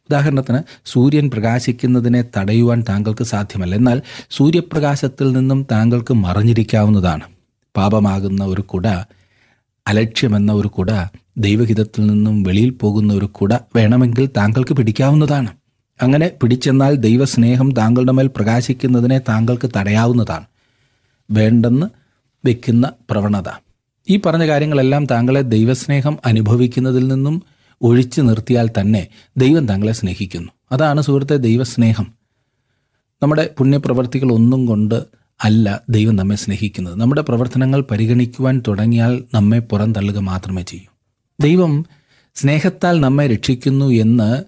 ഉദാഹരണത്തിന് 0.10 0.60
സൂര്യൻ 0.86 1.30
പ്രകാശിക്കുന്നതിനെ 1.30 2.24
തടയുവാൻ 2.38 2.84
താങ്കൾക്ക് 2.90 3.24
സാധ്യമല്ല. 3.24 3.76
എന്നാൽ 3.76 4.02
സൂര്യപ്രകാശത്തിൽ 4.32 5.32
നിന്നും 5.32 5.68
താങ്കൾക്ക് 5.72 6.14
മറിഞ്ഞിരിക്കാവുന്നതാണ്. 6.14 7.24
പാപമാകുന്ന 7.78 8.44
ഒരു 8.44 8.62
കുട 8.62 8.88
അലക്ഷ്യമെന്ന 9.88 10.52
ഒരു 10.52 10.68
കുട 10.68 10.92
ദൈവഹിതത്തിൽ 11.38 12.08
നിന്നും 12.08 12.44
വെളിയിൽ 12.44 12.70
പോകുന്ന 12.70 13.14
ഒരു 13.14 13.26
കുട 13.26 13.54
വേണമെങ്കിൽ 13.54 14.30
താങ്കൾക്ക് 14.38 14.74
പിടിക്കാവുന്നതാണ്. 14.74 15.50
അങ്ങനെ 16.02 16.32
പിടിച്ചെന്നാൽ 16.42 16.96
ദൈവസ്നേഹം 16.96 17.72
താങ്കളുടെ 17.72 18.12
മേൽ 18.12 18.28
പ്രകാശിക്കുന്നതിനെ 18.28 19.18
താങ്കൾക്ക് 19.18 19.70
തടയാവുന്നതാണ്. 19.78 20.46
വേണ്ടെന്ന് 21.32 21.88
വെക്കുന്ന 22.46 22.92
പ്രവണത. 23.12 23.50
ഈ 24.10 24.20
പറഞ്ഞ 24.26 24.48
കാര്യങ്ങളെല്ലാം 24.48 25.06
താങ്കളെ 25.06 25.42
ദൈവസ്നേഹം 25.42 26.18
അനുഭവിക്കുന്നതിൽ 26.26 27.08
നിന്നും 27.08 27.44
ഒഴിച്ചു 27.82 28.22
നിർത്തിയാൽ 28.22 28.70
തന്നെ 28.80 29.08
ദൈവം 29.38 29.68
താങ്കളെ 29.68 29.92
സ്നേഹിക്കുന്നു. 29.92 30.52
അതാണ് 30.72 31.02
സുഹൃത്തെ 31.02 31.38
ദൈവസ്നേഹം. 31.38 32.14
നമ്മുടെ 33.24 33.50
പുണ്യപ്രവർത്തികൾ 33.58 34.32
ഒന്നും 34.32 34.66
കൊണ്ട് 34.66 35.04
അല്ല 35.44 35.82
ദൈവം 35.90 36.16
നമ്മെ 36.16 36.36
സ്നേഹിക്കുന്നത്. 36.36 36.96
നമ്മുടെ 36.96 37.22
പ്രവർത്തനങ്ങൾ 37.22 37.86
പരിഗണിക്കുവാൻ 37.92 38.62
തുടങ്ങിയാൽ 38.68 39.24
നമ്മെ 39.34 39.60
പുറന്തള്ളുക 39.60 40.18
മാത്രമേ 40.18 40.62
ചെയ്യൂ. 40.62 40.92
ദൈവം 41.42 41.86
സ്നേഹത്താൽ 42.36 43.02
നമ്മെ 43.02 43.28
രക്ഷിക്കുന്നു 43.28 43.86
എന്ന് 43.86 44.44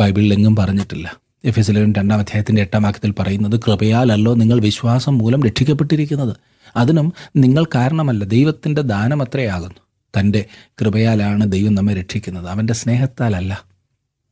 ബൈബിളിലെങ്ങും 0.00 0.56
പറഞ്ഞിട്ടില്ല. 0.56 1.16
എഫ് 1.44 1.58
എസ് 1.58 1.70
ലെവൻ 1.70 1.94
രണ്ടാം 1.94 2.18
അധ്യായത്തിന്റെ 2.18 2.62
എട്ടാം 2.62 2.82
വാക്യത്തിൽ 2.82 3.14
പറയുന്നത് 3.18 3.60
കൃപയാലല്ലോ 3.60 4.34
നിങ്ങൾ 4.34 4.60
വിശ്വാസം 4.60 5.18
മൂലം 5.18 5.42
രക്ഷിക്കപ്പെട്ടിരിക്കുന്നത്. 5.42 6.36
അതിനും 6.76 7.12
നിങ്ങൾ 7.36 7.64
കാരണമല്ല. 7.64 8.24
ദൈവത്തിന്റെ 8.24 8.82
ദാനം 8.82 9.22
അത്രയാകുന്നു 9.22 9.85
തന്റെ 10.20 10.44
കൃപയാലാണ് 10.80 11.52
ദൈവം 11.52 11.74
നമ്മെ 11.74 11.94
രക്ഷിക്കുന്നത്. 11.94 12.46
അവന്റെ 12.46 12.74
സ്നേഹത്താലല്ല. 12.74 13.64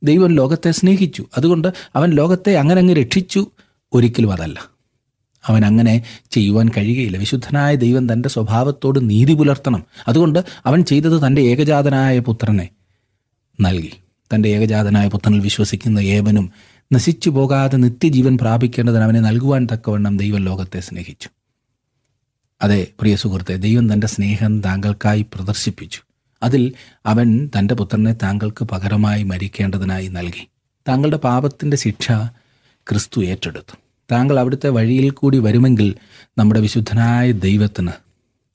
ദൈവം 0.02 0.32
ലോകത്തെ 0.32 0.70
സ്നേഹിച്ചു. 0.70 1.26
അതുകൊണ്ട് 1.36 1.68
അവൻ 1.96 2.10
ലോകത്തെ 2.10 2.56
അങ്ങനെ 2.56 2.80
അങ്ങ് 2.80 2.94
രക്ഷിച്ചു. 2.94 3.46
ഒരിക്കലും 3.92 4.32
അതല്ല. 4.32 4.74
അവൻ 5.46 5.64
അങ്ങനെ 5.64 6.02
ചെയ്യുവാൻ 6.30 6.68
കഴിയുകയില്ല. 6.68 7.16
വിശുദ്ധനായ 7.16 7.74
ദൈവം 7.74 8.12
തന്റെ 8.12 8.28
സ്വഭാവത്തോട് 8.28 9.10
നീതി 9.10 9.34
പുലർത്തണം. 9.34 9.84
അതുകൊണ്ട് 10.08 10.44
അവൻ 10.66 10.84
ചെയ്തത് 10.84 11.26
തന്റെ 11.26 11.42
ഏകജാതനായ 11.42 12.18
പുത്രനെ 12.18 12.68
നൽകി. 13.60 13.92
തന്റെ 14.34 14.48
ഏകജാതനായ 14.48 15.08
പുത്രനിൽ 15.08 15.40
വിശ്വസിക്കുന്ന 15.40 15.98
ഏവനും 15.98 16.50
നശിച്ചു 16.92 17.30
പോകാതെ 17.30 17.76
നിത്യജീവൻ 17.76 18.38
പ്രാപിക്കേണ്ടതിന് 18.38 19.02
അവനെ 19.02 19.20
നൽകുവാൻ 19.20 19.68
തക്കവണ്ണം 19.72 20.16
ദൈവം 20.16 20.40
ലോകത്തെ 20.44 20.80
സ്നേഹിച്ചു. 20.80 21.28
അതെ 22.62 22.86
പ്രിയ 23.00 23.16
സുഹൃത്തെ 23.16 23.56
ദൈവം 23.56 23.92
തന്റെ 23.92 24.06
സ്നേഹം 24.06 24.60
താങ്കൾക്കായി 24.60 25.26
പ്രദർശിപ്പിച്ചു. 25.34 26.00
അതിൽ 26.42 26.72
അവൻ 27.06 27.50
തന്റെ 27.58 27.74
പുത്രനെ 27.74 28.12
താങ്കൾക്ക് 28.12 28.64
പകരമായി 28.64 29.22
മരിക്കേണ്ടതിനായി 29.22 30.08
നൽകി. 30.08 30.48
താങ്കളുടെ 30.88 31.16
പാപത്തിന്റെ 31.16 31.76
ശിക്ഷ 31.76 32.12
ക്രിസ്തു 32.90 33.24
ഏറ്റെടുത്തു. 33.24 33.76
താങ്കൾ 34.12 34.40
അവിടുത്തെ 34.40 34.68
വഴിയിൽ 34.68 35.10
കൂടി 35.10 35.38
വരുമെങ്കിൽ 35.38 35.94
നമ്മുടെ 36.38 36.60
വിശുദ്ധനായ 36.60 37.32
ദൈവത്തിന് 37.32 37.90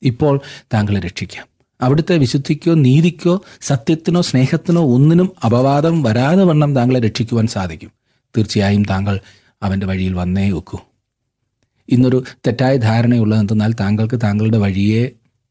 ഇപ്പോൾ 0.02 0.40
താങ്കളെ 0.74 1.00
രക്ഷിക്കാം. 1.00 1.46
അവിടുത്തെ 1.80 2.16
വിശുദ്ധിക്കോ 2.16 2.74
നീതിക്കോ 2.74 3.44
സത്യത്തിനോ 3.62 4.20
സ്നേഹത്തിനോ 4.20 4.82
ഒന്നിനും 4.94 5.32
അപവാദം 5.44 6.02
വരാതെ 6.02 6.44
വണ്ണം 6.44 6.74
താങ്കളെ 6.74 7.00
രക്ഷിക്കുവാൻ 7.00 7.46
സാധിക്കും. 7.46 7.92
തീർച്ചയായും 8.36 8.84
താങ്കൾ 8.84 9.20
അവന്റെ 9.62 9.86
വഴിയിൽ 9.86 10.14
വന്നേ 10.14 10.50
വെക്കൂ 10.50 10.78
ഇന്നൊരു 11.90 12.24
തെറ്റായ 12.46 12.76
ധാരണയുള്ളത് 12.76 13.40
എന്തെന്നാൽ 13.40 13.72
താങ്കൾക്ക് 13.72 14.20
താങ്കളുടെ 14.22 14.58
വഴിയെ 14.58 15.10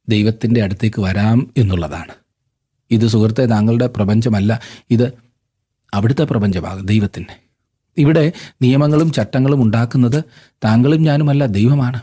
ദൈവത്തിന്റെ 0.09 0.61
അടുത്തേക്ക് 0.61 1.01
വരാം 1.01 1.53
എന്നുള്ളതാണ്. 1.57 2.11
ഇത് 2.91 3.07
സുഹൃത്തെ 3.07 3.45
താങ്കളുടെ 3.45 3.87
പ്രപഞ്ചമല്ല 3.87 4.59
ഇത് 4.91 5.13
അവിടുത്തെ 5.93 6.23
പ്രപഞ്ചമാകും 6.23 6.85
ദൈവത്തിന്റെ 6.85 7.35
ഇവിടെ 7.97 8.31
നിയമങ്ങളും 8.61 9.11
ചട്ടങ്ങളും 9.11 9.63
ഉണ്ടാക്കുന്നത് 9.63 10.23
താങ്കളും 10.65 11.03
ഞാനുമല്ല 11.03 11.45
ദൈവമാണ്. 11.45 12.01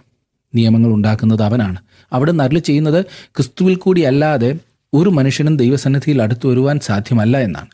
നിയമങ്ങൾ 0.54 0.92
ഉണ്ടാക്കുന്നത് 0.92 1.42
അവനാണ്. 1.42 1.76
അവിടെ 2.12 2.32
നരളി 2.32 2.58
ചെയ്യുന്നത് 2.58 3.04
ക്രിസ്തുവിൽ 3.04 3.74
കൂടി 3.74 4.00
അല്ലാതെ 4.00 4.58
ഒരു 4.94 5.10
മനുഷ്യനും 5.10 5.56
ദൈവസന്നിധിയിൽ 5.56 6.22
അടുത്തു 6.22 6.48
വരുവാൻ 6.48 6.80
സാധ്യമല്ല 6.80 7.38
എന്നാണ്. 7.38 7.66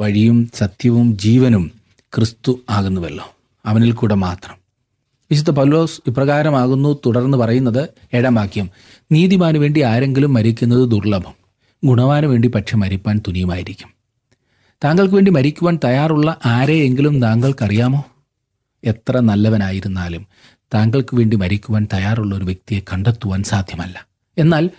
വഴിയും 0.00 0.50
സത്യവും 0.54 1.18
ജീവനും 1.18 1.70
ക്രിസ്തു 2.14 2.60
ആകുന്നുവല്ലോ. 2.70 3.36
അവനിൽ 3.66 3.92
കൂടെ 3.92 4.14
മാത്രം. 4.14 4.63
വിശുദ്ധ 5.34 5.50
പൗലോസ് 5.50 6.00
ഇപ്രകാരമാകുന്നു 6.06 6.98
തുടർന്ന് 7.06 7.38
പറയുന്നത് 7.38 7.88
ഏഴാം 8.14 8.34
വാക്യം 8.34 8.70
നീതിമാന് 9.12 9.58
വേണ്ടി 9.58 9.80
ആരെങ്കിലും 9.80 10.34
മരിക്കുന്നത് 10.34 10.90
ദുർലഭം. 10.90 11.34
ഗുണവാന് 11.84 12.26
വേണ്ടി 12.26 12.48
പക്ഷെ 12.48 12.76
മരിപ്പാൻ 12.76 13.20
തുനിയുമായിരിക്കും. 13.28 13.88
താങ്കൾക്ക് 14.84 15.14
വേണ്ടി 15.14 15.30
മരിക്കുവാൻ 15.30 15.78
തയ്യാറുള്ള 15.84 16.36
ആരെയെങ്കിലും 16.46 17.20
താങ്കൾക്കറിയാമോ? 17.20 18.04
എത്ര 18.84 19.20
നല്ലവനായിരുന്നാലും 19.20 20.26
താങ്കൾക്ക് 20.74 21.16
വേണ്ടി 21.16 21.36
മരിക്കുവാൻ 21.36 21.86
തയ്യാറുള്ള 21.92 22.34
ഒരു 22.34 22.44
വ്യക്തിയെ 22.44 22.80
കണ്ടെത്തുവാൻ 22.92 23.42
സാധ്യമല്ല. 23.42 24.06
എന്നാൽ 24.38 24.70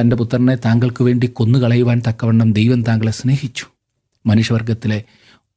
തന്റെ 0.00 0.16
പുത്രനെ 0.16 0.54
താങ്കൾക്ക് 0.54 1.04
വേണ്ടി 1.04 1.26
കൊന്നുകളയുവാൻ 1.26 2.02
തക്കവണ്ണം 2.08 2.52
ദൈവം 2.52 2.82
താങ്കളെ 2.82 3.10
സ്നേഹിച്ചു. 3.10 3.66
മനുഷ്യവർഗത്തിലെ 4.26 5.04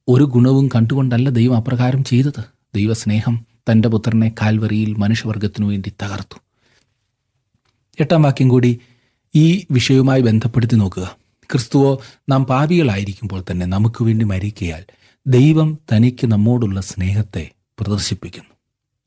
ഒരു 0.08 0.24
ഗുണവും 0.24 0.68
കണ്ടുകൊണ്ടല്ല 0.68 1.30
ദൈവം 1.30 1.56
അപ്രകാരം 1.56 2.04
ചെയ്തത്. 2.04 2.44
ദൈവസ്നേഹം 2.76 3.53
തന്റെ 3.72 3.88
പുത്രനെ 3.88 4.32
കാൽവറിയിൽ 4.42 4.94
മനുഷ്യവർഗത്തിനു 4.94 5.68
വേണ്ടി 5.68 5.94
തകർത്തു. 6.04 6.40
എട്ടാം 8.00 8.22
വാക്യം 8.22 8.50
കൂടി 8.50 8.80
ഈ 9.36 9.66
വിഷയവുമായി 9.72 10.22
ബന്ധപ്പെടുത്തി 10.22 10.76
നോക്കുക. 10.76 11.18
ക്രിസ്തുവോ 11.52 12.02
നാം 12.30 12.46
പാപികളായിരിക്കുമ്പോൾ 12.46 13.44
തന്നെ 13.52 13.66
നമുക്ക് 13.66 14.04
വേണ്ടി 14.04 14.26
മരിക്കയാൽ 14.26 14.86
ദൈവം 15.28 15.78
തനിക്ക് 15.94 16.28
നമ്മോടുള്ള 16.28 16.82
സ്നേഹത്തെ 16.82 17.52
പ്രദർശിപ്പിക്കുന്നു. 17.80 18.50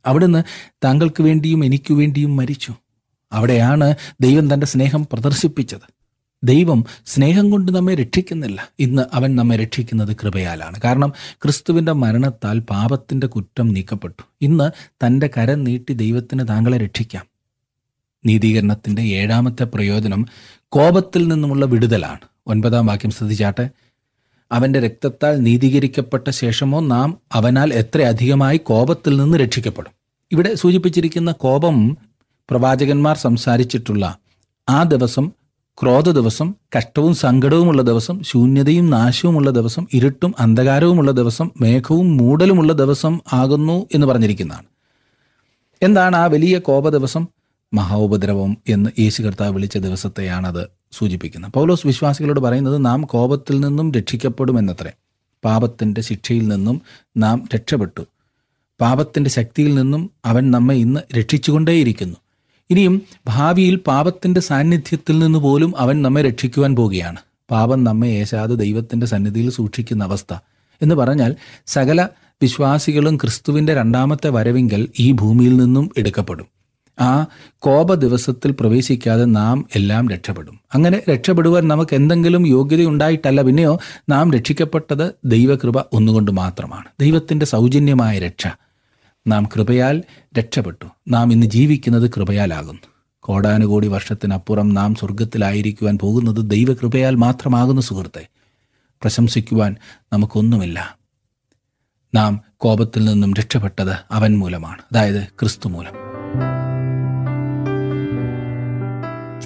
അവിടുന്ന് 0.07 0.43
താങ്കൾക്ക് 0.85 1.23
വേണ്ടിയും 1.23 1.65
എനിക്ക് 1.65 1.95
വേണ്ടിയും 1.95 2.37
മരിച്ചു. 2.37 2.75
അവിടെയാണ് 3.33 3.95
ദൈവം 4.21 4.55
തന്റെ 4.55 4.67
സ്നേഹം 4.67 5.07
പ്രദർശിപ്പിച്ചത്. 5.13 5.96
ദൈവം 6.45 6.85
സ്നേഹം 7.07 7.51
കൊണ്ട് 7.51 7.73
നമ്മെ 7.73 7.95
രക്ഷിക്കുന്നില്ല. 7.95 8.69
ഇന്ന് 8.79 9.03
അവൻ 9.13 9.37
നമ്മെ 9.37 9.57
രക്ഷിക്കുന്നത് 9.57 10.17
കൃപയാലാണ്. 10.17 10.81
കാരണം 10.85 11.13
ക്രിസ്തുവിന്റെ 11.33 11.93
മരണത്താൽ 11.93 12.59
പാപത്തിന്റെ 12.59 13.27
കുറ്റം 13.27 13.69
നീക്കപ്പെട്ടു. 13.69 14.23
ഇന്ന് 14.43 14.71
തന്റെ 15.07 15.31
കരം 15.39 15.65
നീട്ടി 15.65 15.93
ദൈവത്തിന് 15.93 16.49
താങ്കളെ 16.49 16.79
രക്ഷിക്കാം. 16.79 17.27
നീതീകരണത്തിന്റെ 18.27 19.03
ഏഴാമത്തെ 19.03 19.65
പ്രയോജനം 19.65 20.27
കോപത്തിൽ 20.69 21.29
നിന്നുമുള്ള 21.29 21.67
വിടുതലാണ്. 21.67 22.19
ഒൻപതാം 22.47 22.87
വാക്യം 22.87 23.11
ശ്രദ്ധിച്ചാട്ടെ. 23.11 23.71
അവന്റെ 24.53 24.81
രക്തത്താൽ 24.81 25.39
നീതീകരിക്കപ്പെട്ട 25.39 26.31
ശേഷമോ 26.31 26.81
നാം 26.81 27.19
അവനാൽ 27.33 27.75
എത്ര 27.75 28.03
അധികമായി 28.03 28.57
കോപത്തിൽ 28.57 29.17
നിന്ന് 29.17 29.39
രക്ഷിക്കപ്പെടും. 29.39 29.93
ഇവിടെ 30.33 30.55
സൂചിപ്പിച്ചിരിക്കുന്ന 30.55 31.33
കോപം 31.33 31.97
പ്രവാചകന്മാർ 32.51 33.17
സംസാരിച്ചിട്ടുള്ള 33.17 34.19
ആ 34.69 34.83
ദിവസം 34.83 35.33
ക്രോധ 35.83 36.11
ദിവസം 36.11 36.55
കഷ്ടവും 36.77 37.15
സങ്കടവുമുള്ള 37.15 37.83
ദിവസം 37.83 38.23
ശൂന്യതയും 38.23 38.91
നാശവുമുള്ള 38.91 39.51
ദിവസം 39.51 39.87
ഇരുട്ടും 39.93 40.35
അന്ധകാരവുമുള്ള 40.39 41.11
ദിവസം 41.11 41.51
മേഘവും 41.61 42.17
മൂടലുമുള്ള 42.17 42.73
ദിവസം 42.73 43.21
ആകുന്നു 43.33 43.87
എന്ന് 43.95 44.07
പറഞ്ഞിരിക്കുന്നതാണ്. 44.07 44.65
എന്താണ് 45.83 46.17
ആ 46.17 46.25
വലിയ 46.25 46.59
കോപ 46.59 46.89
ദിവസം? 46.89 47.27
മഹോപദ്രവം 47.75 48.57
എന്ന് 48.69 49.01
യേശു 49.01 49.23
കർത്താവ് 49.23 49.55
വിളിച്ച 49.55 49.79
ദിവസത്തെയാണത് 49.79 50.69
സൂചിപ്പിക്കുന്നത്. 50.93 51.53
പൗലോസ് 51.53 51.87
വിശ്വാസികളോട് 51.87 52.41
പറയുന്നത് 52.41 52.85
നാം 52.85 53.03
കോപത്തിൽ 53.03 53.61
നിന്നും 53.61 53.93
രക്ഷിക്കപ്പെടുമെന്നത്രേ. 53.93 54.93
പാപത്തിന്റെ 55.45 56.01
ശിക്ഷയിൽ 56.01 56.49
നിന്നും 56.49 56.83
നാം 57.17 57.49
രക്ഷപ്പെട്ടു. 57.55 58.03
പാപത്തിന്റെ 58.81 59.31
ശക്തിയിൽ 59.31 59.75
നിന്നും 59.75 60.11
അവൻ 60.25 60.51
നമ്മെ 60.51 60.75
ഇന്ന് 60.75 61.17
രക്ഷിച്ചുകൊണ്ടേയിരിക്കുന്നു. 61.19 62.17
ഇനിയും 62.71 63.03
ഭാവിയിൽ 63.27 63.77
പാപത്തിന്റെ 63.77 64.41
സാന്നിധ്യത്തിൽ 64.41 65.19
നിന്ന് 65.19 65.39
പോലും 65.39 65.75
അവൻ 65.79 66.03
നമ്മെ 66.03 66.23
രക്ഷിക്കുവാൻ 66.23 66.77
പോവുകയാണ്. 66.77 67.17
പാപം 67.51 67.85
നമ്മെ 67.85 68.09
ഏശാതെ 68.09 68.55
ദൈവത്തിന്റെ 68.55 69.07
സന്നിധിയിൽ 69.07 69.51
സൂക്ഷിക്കുന്ന 69.51 70.05
അവസ്ഥ. 70.05 70.35
എന്ന് 70.83 70.95
പറഞ്ഞാൽ 70.95 71.37
സകല 71.67 72.09
വിശ്വാസികളും 72.43 73.17
ക്രിസ്തുവിന്റെ 73.17 73.75
രണ്ടാമത്തെ 73.75 74.29
വരവിങ്കൽ 74.31 74.89
ഈ 74.99 75.13
ഭൂമിയിൽ 75.13 75.57
നിന്നും 75.57 75.91
എടുക്കപ്പെടും. 75.99 76.47
ആ 77.01 77.27
കോപ 77.59 77.95
ദിവസത്തിൽ 77.95 78.51
പ്രവേശിക്കാതെ 78.51 79.25
നാം 79.25 79.67
എല്ലാം 79.75 80.09
രക്ഷപ്പെടും. 80.09 80.61
അങ്ങനെ 80.75 81.03
രക്ഷപ്പെടുവാൻ 81.11 81.69
നമുക്ക് 81.69 81.97
എന്തെങ്കിലും 81.97 82.47
യോഗ്യത 82.47 82.85
ഉണ്ടായിട്ടല്ല 82.85 83.43
പിന്നെയോ 83.43 83.79
നാം 84.09 84.33
രക്ഷിക്കപ്പെട്ടത് 84.33 85.13
ദൈവകൃപ 85.25 85.81
ഒന്നുകൊണ്ട് 85.93 86.31
മാത്രമാണ്. 86.31 86.85
ദൈവത്തിന്റെ 87.01 87.47
സൗജന്യമായ 87.47 88.19
രക്ഷ. 88.19 88.47
നാം 89.27 89.49
കൃപയാൽ 89.55 90.03
രക്ഷപ്പെട്ടു. 90.39 90.87
നാം 91.09 91.33
ഇന്ന് 91.33 91.47
ജീവിക്കുന്നത് 91.47 92.11
കൃപയാലാകുന്നു. 92.11 92.81
കോടാനുകോടി 93.21 93.89
വർഷത്തിനപ്പുറം 93.89 94.69
നാം 94.69 94.95
സ്വർഗത്തിലായിരിക്കുവാൻ 94.95 95.99
പോകുന്നത് 95.99 96.51
ദൈവകൃപയാൽ 96.51 97.15
മാത്രമാകുന്നു 97.15 97.83
സുഹൃത്തെ. 97.83 98.29
പ്രശംസിക്കുവാൻ 99.01 99.77
നമുക്കൊന്നുമില്ല. 100.13 100.99
നാം 102.15 102.41
കോപത്തിൽ 102.57 103.05
നിന്നും 103.05 103.35
രക്ഷപ്പെട്ടത് 103.35 103.97
അവൻ 104.11 104.39
മൂലമാണ്. 104.39 104.79
അതായത് 104.79 105.23
ക്രിസ്തു 105.23 105.69
മൂലം. 105.69 105.93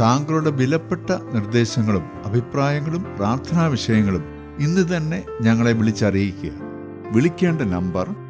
താങ്കളുടെ 0.01 0.51
വിലപ്പെട്ട 0.51 1.11
നിർദ്ദേശങ്ങളും 1.11 2.27
അഭിപ്രായങ്ങളും 2.27 3.15
പ്രാർത്ഥനാ 3.17 3.67
വിഷയങ്ങളും 3.67 4.25
ഇന്ന് 4.61 4.97
തന്നെ 4.97 5.25
ഞങ്ങളെ 5.43 5.73
വിളിച്ചറിയിക്കുക. 5.73 6.51
വിളിക്കേണ്ട 7.13 7.63
number 7.63 8.30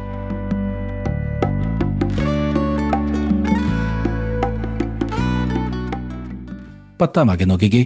പത്താം 7.01 7.27
വാക്യം 7.27 7.47
നോക്കിക്കേ 7.47 7.85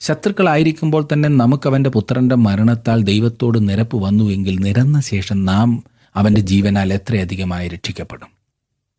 ശത്രുക്കളായിരിക്കുമ്പോൾ 0.00 1.08
തന്നെ 1.12 1.28
നമുക്ക് 1.28 1.68
അവന്റെ 1.68 1.90
പുത്രന്റെ 1.90 2.34
മരണത്താൽ 2.34 3.02
ദൈവത്തോട് 3.02 3.68
നിരപ്പ് 3.68 3.96
വന്നുവെങ്കിൽ 3.96 4.58
നിരന്ന 4.58 5.00
ശേഷം 5.00 5.44
നാം 5.44 5.84
അവന്റെ 6.16 6.40
ജീവനാൽ 6.40 6.92
എത്രയധികമായി 6.92 7.68
രക്ഷിക്കപ്പെടും. 7.68 8.28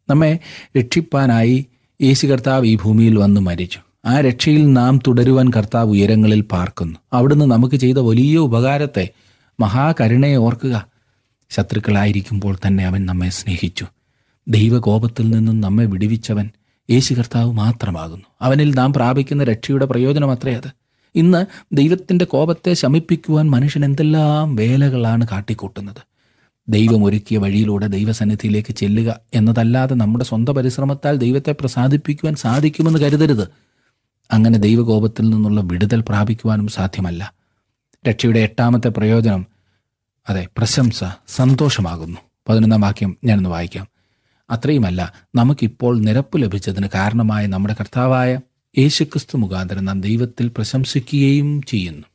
നമ്മെ 0.09 0.39
രക്ഷിപ്പാനായി 0.77 1.65
യേശു 2.01 2.27
കർത്താവ് 2.27 2.65
ഈ 2.65 2.75
ഭൂമിയിൽ 2.75 3.19
വന്ന് 3.19 3.41
മരിച്ചു. 3.41 3.79
ആ 4.05 4.19
രക്ഷയിൽ 4.19 4.73
നാം 4.73 4.99
തുടരുവാൻ 5.07 5.49
കർത്താവ് 5.49 5.89
ഉയരങ്ങളിൽ 5.89 6.41
പാർക്കുന്നു. 6.41 6.99
അവിടുന്ന് 7.13 7.45
നമുക്ക് 7.45 7.75
ചെയ്ത 7.75 7.97
വലിയ 7.97 8.37
ഉപകാരത്തെ 8.37 9.09
മഹാകരുണയെ 9.59 10.35
ഓർക്കുക. 10.35 10.87
ശത്രുക്കളായിരിക്കുമ്പോൾ 11.49 12.57
തന്നെ 12.67 12.85
അവൻ 12.85 13.05
നമ്മെ 13.05 13.29
സ്നേഹിച്ചു. 13.29 13.85
ദൈവകോപത്തിൽ 14.47 15.29
നിന്നും 15.29 15.61
നമ്മെ 15.61 15.85
വിടുവിച്ചവൻ 15.85 16.49
യേശു 16.89 17.13
കർത്താവ് 17.13 17.51
മാത്രമാകുന്നു. 17.51 18.25
അവനിൽ 18.41 18.75
നാം 18.75 18.93
പ്രാപിക്കുന്ന 18.93 19.43
രക്ഷയുടെ 19.43 19.85
പ്രയോജനം 19.85 20.31
അത്രേ 20.31 20.53
അത്. 20.53 20.71
ഇന്ന് 21.15 21.45
ദൈവത്തിന്റെ 21.73 22.25
കോപത്തെ 22.25 22.73
ശമിപ്പിക്കുവാൻ 22.73 23.49
മനുഷ്യൻ 23.49 23.85
എന്തെല്ലാം 23.85 24.55
വേലകളാണ് 24.55 25.27
കാട്ടിക്കൂട്ടുന്നത്. 25.31 26.17
ദൈവം 26.69 27.03
ഒരുക്കിയ 27.03 27.37
വഴിയിലൂടെ 27.37 27.87
ദൈവസന്നിധിയിലേക്ക് 27.87 28.73
ചെല്ലുക 28.73 29.19
എന്നതല്ലാതെ 29.33 29.95
നമ്മുടെ 29.95 30.25
സ്വന്തം 30.25 30.55
പരിശ്രമത്താൽ 30.55 31.17
ദൈവത്തെ 31.17 31.51
പ്രസാദിപ്പിക്കുവാൻ 31.51 32.35
സാധിക്കുമെന്ന് 32.35 32.99
കരുതരുത്. 32.99 33.47
അങ്ങനെ 34.31 34.59
ദൈവകോപത്തിൽ 34.59 35.29
നിന്നുള്ള 35.29 35.61
വിടുതൽ 35.61 36.01
പ്രാപിക്കുവാനും 36.01 36.67
സാധ്യമല്ല. 36.67 37.33
രക്ഷയുടെ 38.09 38.39
എട്ടാമത്തെ 38.39 38.87
പ്രയോജനം 38.87 39.47
അതെ 40.29 40.47
പ്രശംസ 40.57 41.03
സന്തോഷമാകുന്നു. 41.27 42.17
പതിനൊന്നാം 42.49 42.81
വാക്യം 42.81 43.17
ഞാനൊന്ന് 43.23 43.49
വായിക്കാം. 43.49 43.87
അത്രയുമല്ല 44.49 45.13
നമുക്കിപ്പോൾ 45.35 45.99
നിരപ്പ് 45.99 46.41
ലഭിച്ചതിന് 46.41 46.87
കാരണമായ 46.95 47.47
നമ്മുടെ 47.47 47.75
കർത്താവായ 47.79 48.39
യേശുക്രിസ്തു 48.77 49.37
മുഖാന്തരം 49.37 49.85
നാം 49.85 50.01
ദൈവത്തിൽ 50.01 50.47
പ്രശംസിക്കുകയും 50.47 51.61
ചെയ്യുന്നു. 51.61 52.07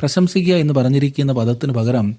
പ്രശംസിക്കുക 0.00 0.54
എന്ന് 0.54 0.74
പറഞ്ഞിരിക്കുന്ന 0.74 1.32
പദത്തിന് 1.32 1.72
പകരം 1.72 2.16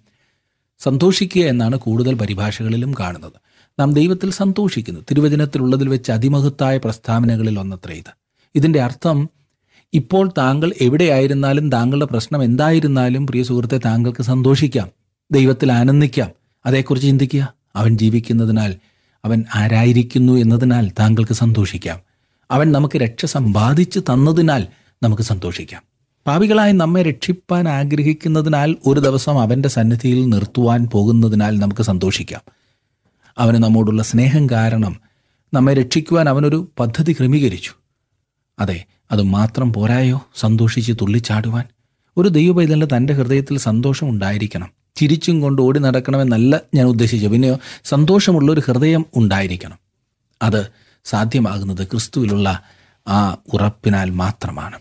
സന്തോഷിക്കുക 0.79 1.41
എന്നാണ് 1.41 1.75
കൂടുതൽ 1.75 2.13
പരിഭാഷകളിലും 2.13 2.93
കാണുന്നത്. 2.99 3.31
നാം 3.79 3.93
ദൈവത്തിൽ 3.93 4.31
സന്തോഷിക്കുന്നു. 4.31 4.99
തിരുവചനത്തിലുള്ളതിൽ 4.99 5.89
വെച്ച് 5.89 6.11
അതിമഹത്തായ 6.11 6.77
പ്രസ്താവനകളിൽ 6.77 7.59
ഒന്നത്ര 7.59 7.91
ഇത്. 7.91 8.15
ഇതിന്റെ 8.55 8.81
അർത്ഥം 8.81 9.29
ഇപ്പോൾ 9.93 10.31
താങ്കൾ 10.37 10.73
എവിടെയായിരുന്നാലും 10.81 11.71
താങ്കളുടെ 11.71 12.05
പ്രശ്നം 12.05 12.43
എന്തായിരുന്നാലും 12.43 13.27
പ്രിയ 13.27 13.43
സുഹൃത്തെ 13.43 13.77
താങ്കൾക്ക് 13.77 14.23
സന്തോഷിക്കാം. 14.23 14.91
ദൈവത്തിൽ 15.31 15.71
ആനന്ദിക്കാം. 15.71 16.31
അതേക്കുറിച്ച് 16.65 17.07
ചിന്തിക്കുക. 17.07 17.53
അവൻ 17.75 17.97
ജീവിക്കുന്നതിനാൽ 17.97 18.75
അവൻ 19.25 19.45
ആരായിരിക്കുന്നു 19.55 20.33
എന്നതിനാൽ 20.33 20.91
താങ്കൾക്ക് 20.99 21.33
സന്തോഷിക്കാം. 21.33 21.99
അവൻ 22.51 22.71
നമുക്ക് 22.71 22.97
രക്ഷ 22.97 23.25
സമ്പാദിച്ചു 23.25 23.99
തന്നതിനാൽ 23.99 24.67
നമുക്ക് 25.03 25.23
സന്തോഷിക്കാം. 25.23 25.81
പാപികളായി 26.27 26.71
നമ്മെ 26.71 27.03
രക്ഷിപ്പാൻ 27.03 27.69
ആഗ്രഹിക്കുന്നതിനാൽ 27.69 28.75
ഒരു 28.85 28.99
ദിവസം 28.99 29.41
അവന്റെ 29.41 29.69
സന്നിധിയിൽ 29.69 30.29
നിർത്തുവാൻ 30.29 30.89
പോകുന്നതിനാൽ 30.93 31.59
നമുക്ക് 31.59 31.81
സന്തോഷിക്കാം. 31.81 32.41
അവന് 33.37 33.63
നമ്മോടുള്ള 33.63 34.03
സ്നേഹം 34.03 34.49
കാരണം 34.49 34.99
നമ്മെ 35.53 35.73
രക്ഷിക്കുവാൻ 35.73 36.29
അവനൊരു 36.29 36.71
പദ്ധതി 36.79 37.13
ക്രമീകരിച്ചു. 37.13 37.71
അതെ 38.59 38.85
അത് 39.11 39.21
മാത്രം 39.21 39.73
പോരായോ? 39.73 40.25
സന്തോഷിച്ച് 40.35 40.93
തുള്ളിച്ചാടുവാൻ. 41.01 41.65
ഒരു 42.17 42.29
ദൈവപൈതലിന് 42.29 42.85
തന്റെ 42.97 43.13
ഹൃദയത്തിൽ 43.13 43.57
സന്തോഷം 43.57 44.09
ഉണ്ടായിരിക്കണം. 44.09 44.78
ചിരിച്ചും 44.95 45.41
കൊണ്ട് 45.41 45.61
ഓടി 45.61 45.79
നടക്കണമെന്നല്ല 45.79 46.61
ഞാൻ 46.75 46.87
ഉദ്ദേശിച്ചത്. 46.87 47.31
പിന്നെയോ 47.31 47.59
സന്തോഷമുള്ള 47.83 48.51
ഒരു 48.51 48.61
ഹൃദയം 48.65 49.05
ഉണ്ടായിരിക്കണം. 49.15 49.79
അത് 50.41 50.69
സാധ്യമാകുന്നത് 51.05 51.87
ക്രിസ്തുവിലുള്ള 51.87 52.63
ആ 53.07 53.37
ഉറപ്പിനാൽ 53.53 54.09
മാത്രമാണ്. 54.09 54.79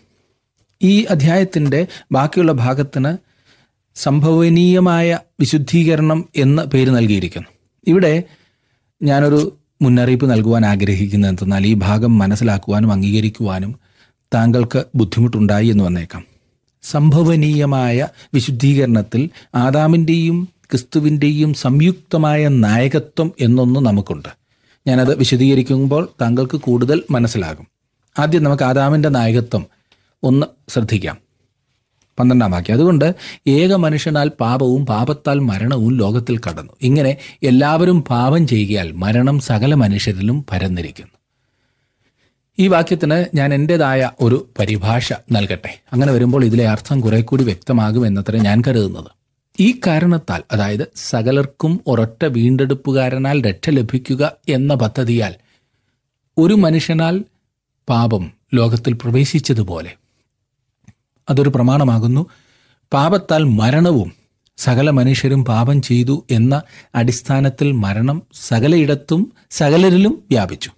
ഈ 0.81 1.03
അധ്യായത്തിന്റെ 1.03 1.87
ബാക്കിയുള്ള 2.11 2.51
ഭാഗത്തിന് 2.51 3.17
സംഭവനീയമായ 3.95 5.19
വിശുദ്ധീകരണം 5.39 6.29
എന്ന 6.35 6.63
പേര് 6.63 6.89
നൽകിയിരിക്കുന്നു. 6.89 7.49
ഇവിടെ 7.87 8.23
ഞാനൊരു 9.03 9.57
മുന്നറിയിപ്പ് 9.81 10.31
നൽകുവാൻ 10.31 10.65
ആഗ്രഹിക്കുന്നത് 10.65 11.31
എന്തെന്നാൽ 11.31 11.67
ഈ 11.67 11.73
ഭാഗം 11.73 12.17
മനസ്സിലാക്കുവാനും 12.17 12.91
അംഗീകരിക്കുവാനും 12.91 13.79
താങ്കൾക്ക് 14.33 14.83
ബുദ്ധിമുട്ടുണ്ടായി 14.95 15.67
എന്ന് 15.67 15.83
വന്നേക്കാം. 15.83 16.38
സംഭവനീയമായ 16.83 18.07
വിശുദ്ധീകരണത്തിൽ 18.33 19.29
ആദാമിന്റെയും 19.55 20.49
ക്രിസ്തുവിന്റെയും 20.71 21.53
സംയുക്തമായ 21.53 22.47
നായകത്വം 22.47 23.31
എന്നൊന്ന് 23.39 23.79
നമുക്കുണ്ട്. 23.79 24.29
ഞാനത് 24.87 25.17
വിശദീകരിക്കുമ്പോൾ 25.17 26.09
താങ്കൾക്ക് 26.21 26.57
കൂടുതൽ 26.57 27.03
മനസ്സിലാകും. 27.11 27.67
ആദ്യം 28.19 28.43
നമുക്ക് 28.43 28.63
ആദാമിന്റെ 28.63 29.09
നായകത്വം 29.09 29.65
ഒന്ന് 30.23 30.45
ശ്രദ്ധിക്കാം. 30.69 31.17
പന്ത്രണ്ടാം 32.19 32.51
വാക്യം. 32.51 32.73
അതുകൊണ്ട് 32.73 33.15
ഏക 33.47 33.73
മനുഷ്യനാൽ 33.73 34.29
പാപവും 34.29 34.85
പാപത്താൽ 34.85 35.39
മരണവും 35.39 35.97
ലോകത്തിൽ 35.97 36.37
കടന്നു. 36.37 36.73
ഇങ്ങനെ 36.81 37.17
എല്ലാവരും 37.43 38.01
പാപം 38.01 38.47
ചെയ്യുകയാൽ 38.47 38.91
മരണം 38.91 39.39
സകല 39.39 39.73
മനുഷ്യരിലും 39.73 40.45
പരന്നിരിക്കുന്നു. 40.51 41.18
ഈ 42.59 42.67
വാക്യത്തിന് 42.67 43.25
ഞാൻ 43.35 43.53
എന്റെതായ 43.53 44.11
ഒരു 44.21 44.49
പരിഭാഷ 44.59 45.13
നൽകട്ടെ. 45.31 45.81
അങ്ങനെ 45.93 46.11
വരുമ്പോൾ 46.11 46.45
ഇതിലെ 46.45 46.69
അർത്ഥം 46.69 47.01
കുറെ 47.01 47.21
കൂടി 47.21 47.43
വ്യക്തമാകും 47.43 48.07
എന്നത്ര 48.07 48.37
ഞാൻ 48.37 48.61
കരുതുന്നത്. 48.67 49.11
ഈ 49.59 49.79
കാരണത്താൽ 49.87 50.43
അതായത് 50.51 50.91
സകലർക്കും 50.95 51.81
ഒരൊറ്റ 51.87 52.25
വീണ്ടെടുപ്പുകാരനാൽ 52.25 53.41
രക്ഷ 53.41 53.69
ലഭിക്കുക 53.69 54.31
എന്ന 54.49 54.73
പദ്ധതിയാൽ 54.73 55.35
ഒരു 56.37 56.53
മനുഷ്യനാൽ 56.53 57.23
പാപം 57.89 58.31
ലോകത്തിൽ 58.53 58.93
പ്രവേശിച്ചതുപോലെ 58.93 59.93
അതൊരു 61.29 61.49
പ്രമാണമാകുന്നു. 61.49 62.25
പാപത്താൽ 62.93 63.43
മരണവും 63.43 64.13
സകല 64.57 64.89
മനുഷ്യരും 64.89 65.45
പാപം 65.45 65.81
ചെയ്തു 65.81 66.25
എന്ന 66.31 66.61
അടിസ്ഥാനത്തിൽ 66.95 67.71
മരണം 67.71 68.23
സകലയിടത്തും 68.33 69.33
സകലരിലും 69.51 70.23
വ്യാപിച്ചു. 70.29 70.69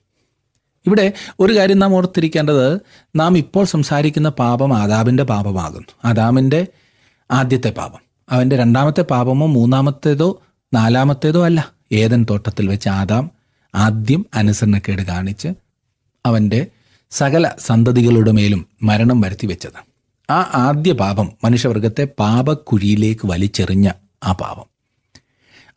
ഇവിടെ 0.85 1.13
ഒരു 1.39 1.57
കാര്യം 1.57 1.79
നാം 1.79 1.95
ഓർത്തിരിക്കേണ്ടത് 1.95 2.79
നാം 3.15 3.37
ഇപ്പോൾ 3.37 3.65
സംസാരിക്കുന്ന 3.65 4.29
പാപം 4.29 4.77
ആദാമിന്റെ 4.77 5.23
പാപമാകുന്നു. 5.23 5.87
ആദാമിന്റെ 6.05 6.67
ആദ്യത്തെ 7.31 7.69
പാപം. 7.69 7.99
അവന്റെ 8.29 8.57
രണ്ടാമത്തെ 8.57 9.01
പാപമോ 9.01 9.47
മൂന്നാമത്തേതോ 9.47 10.41
നാലാമത്തേതോ 10.73 11.45
അല്ല. 11.45 11.71
ഏതൻ 11.91 12.25
തോട്ടത്തിൽ 12.29 12.67
വെച്ച് 12.67 12.89
ആദാം 12.89 13.31
ആദ്യം 13.75 14.25
അനുസരണക്കേട് 14.33 15.01
കാണിച്ച് 15.01 15.47
അവന്റെ 16.25 16.67
സകല 17.11 17.51
സന്തതികളുടെ 17.59 18.31
മേലും 18.31 18.65
മരണം 18.83 19.21
വരുത്തി 19.21 19.47
വെച്ചത്. 19.47 19.91
ആ 20.31 20.51
ആദ്യ 20.53 20.93
പാപം 20.93 21.31
മനുഷ്യവർഗത്തെ 21.43 22.07
പാപക്കുഴിയിലേക്ക് 22.19 23.21
വലിച്ചെറിഞ്ഞ 23.25 23.91
ആ 24.23 24.31
പാപം. 24.31 24.65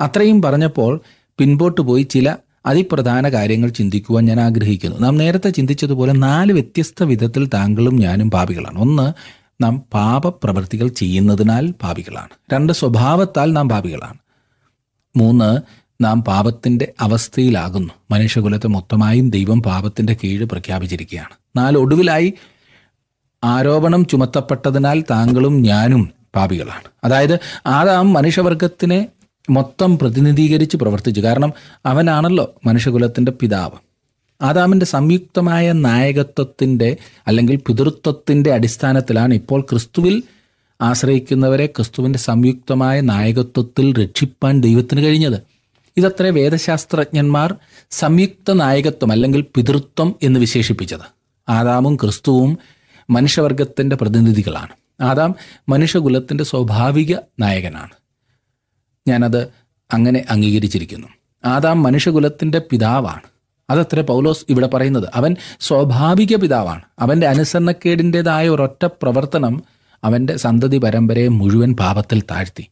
അത്രയും 0.01 0.43
പറഞ്ഞപ്പോൾ 0.43 1.01
പിൻപോട്ട് 1.39 1.81
പോയി 1.81 2.03
ചില 2.03 2.37
അതിപ്രധാന 2.67 3.29
കാര്യങ്ങൾ 3.29 3.69
ചിന്തിക്കുവാൻ 3.69 4.25
ഞാൻ 4.25 4.41
ആഗ്രഹിക്കുന്നു. 4.41 4.99
നാം 4.99 5.17
നേരത്തെ 5.17 5.51
ചിന്തിച്ചതുപോലെ 5.51 6.13
നാല് 6.13 6.53
വ്യത്യസ്ത 6.53 7.03
വിധത്തിൽ 7.03 7.49
താങ്കളും 7.55 7.97
ഞാനും 7.97 8.31
പാപികളാണ്. 8.31 8.79
ഒന്ന് 8.79 9.13
നാം 9.63 9.83
പാപപ്രവൃത്തികൾ 9.95 10.89
ചെയ്യുന്നതിനാൽ 10.89 11.71
പാപികളാണ്. 11.71 12.29
രണ്ട് 12.53 12.73
സ്വഭാവത്താൽ 12.73 13.53
നാം 13.53 13.69
പാപികളാണ്. 13.69 14.19
മൂന്ന് 15.17 15.61
നാം 16.05 16.25
പാപത്തിന്റെ 16.25 16.93
അവസ്ഥയിലാകുന്നു. 17.01 17.93
മനുഷ്യകുലത്തെ 18.11 18.67
മൊത്തമായും 18.67 19.31
ദൈവം 19.31 19.63
പാപത്തിന്റെ 19.63 20.17
കീഴ് 20.25 20.45
പ്രഖ്യാപിച്ചിരിക്കുകയാണ്. 20.45 21.59
നാല് 21.59 21.79
ഒടുവിലായി 21.79 22.35
ആരോപണം 23.45 24.07
ചുമത്തപ്പെട്ടതിനാൽ 24.07 25.05
താങ്കളും 25.11 25.63
ഞാനും 25.63 26.11
പാപികളാണ്. 26.37 26.89
അതായത് 27.05 27.39
ആദാം 27.67 28.13
മനുഷ്യവർഗത്തിനെ 28.13 29.09
മൊത്തം 29.51 29.99
പ്രതിനിധീകരിച്ച് 29.99 30.77
പ്രവർത്തിച്ചു. 30.77 31.21
കാരണം 31.21 31.53
അവനാണല്ലോ 31.87 32.55
മനുഷ്യകുലത്തിന്റെ 32.67 33.33
പിതാവ്. 33.33 33.79
ആദാമിന്റെ 34.43 34.87
സംയുക്തമായ 34.87 35.73
നായകത്വത്തിന്റെ 35.73 36.97
അല്ലെങ്കിൽ 37.27 37.57
പിതൃത്വത്തിന്റെ 37.57 38.53
അടിസ്ഥാനത്തിലാണ് 38.53 39.35
ഇപ്പോൾ 39.35 39.61
ക്രിസ്തുവിൽ 39.61 40.23
ആശ്രയിക്കുന്നവരെ 40.81 41.67
ക്രിസ്തുവിന്റെ 41.67 42.19
സംയുക്തമായ 42.19 43.01
നായകത്വത്തിൽ 43.01 44.03
രക്ഷിപ്പാൻ 44.03 44.61
ദൈവത്തിന് 44.61 45.05
കഴിഞ്ഞത്. 45.05 45.41
ഇതത്ര 45.97 46.23
വേദശാസ്ത്രജ്ഞന്മാർ 46.23 47.55
സംയുക്ത 47.91 48.53
നായകത്വം 48.53 49.13
അല്ലെങ്കിൽ 49.13 49.45
പിതൃത്വം 49.55 50.15
എന്ന് 50.23 50.41
വിശേഷിപ്പിച്ചത്. 50.41 51.07
ആദാമും 51.49 51.97
ക്രിസ്തുവും 51.97 52.59
മനുഷ്യവർഗത്തിന്റെ 53.11 53.97
പ്രതിനിധികളാണ്. 53.97 55.03
ആദാം 55.03 55.35
മനുഷ്യകുലത്തിന്റെ 55.69 56.45
സ്വാഭാവിക 56.45 57.17
നായകനാണ്. 57.41 58.04
ഞാനത് 59.09 59.49
അങ്ങനെ 59.93 60.25
അംഗീകരിച്ചിരിക്കുന്നു. 60.31 61.09
ആദാം 61.45 61.83
മനുഷ്യകുലത്തിന്റെ 61.83 62.59
പിതാവാണ്. 62.59 63.21
അതത്ര 63.71 64.01
പൗലോസ് 64.01 64.47
ഇവിടെ 64.49 64.67
പറയുന്നത്. 64.67 65.09
അവൻ 65.15 65.37
സ്വാഭാവിക 65.61 66.37
പിതാവാണ്. 66.37 66.83
അവന്റെ 66.99 67.27
അനുസരണക്കേടിന്റെതായ 67.27 68.49
ഒരൊറ്റ 68.49 68.85
പ്രവർത്തനം 68.85 69.63
അവന്റെ 70.05 70.37
സന്തതി 70.37 70.79
പരമ്പരയെ 70.79 71.29
മുഴുവൻ 71.29 71.77
പാപത്തിൽ 71.77 72.21
താഴ്ത്തി. 72.21 72.71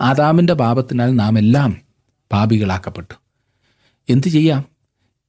ആദാമിന്റെ 0.00 0.52
പാപത്തിനാൽ 0.52 1.16
നാം 1.16 1.38
എല്ലാം 1.38 1.80
പാപികളാക്കപ്പെട്ടു. 2.32 3.14
എന്തു 4.08 4.28
ചെയ്യാം? 4.28 4.64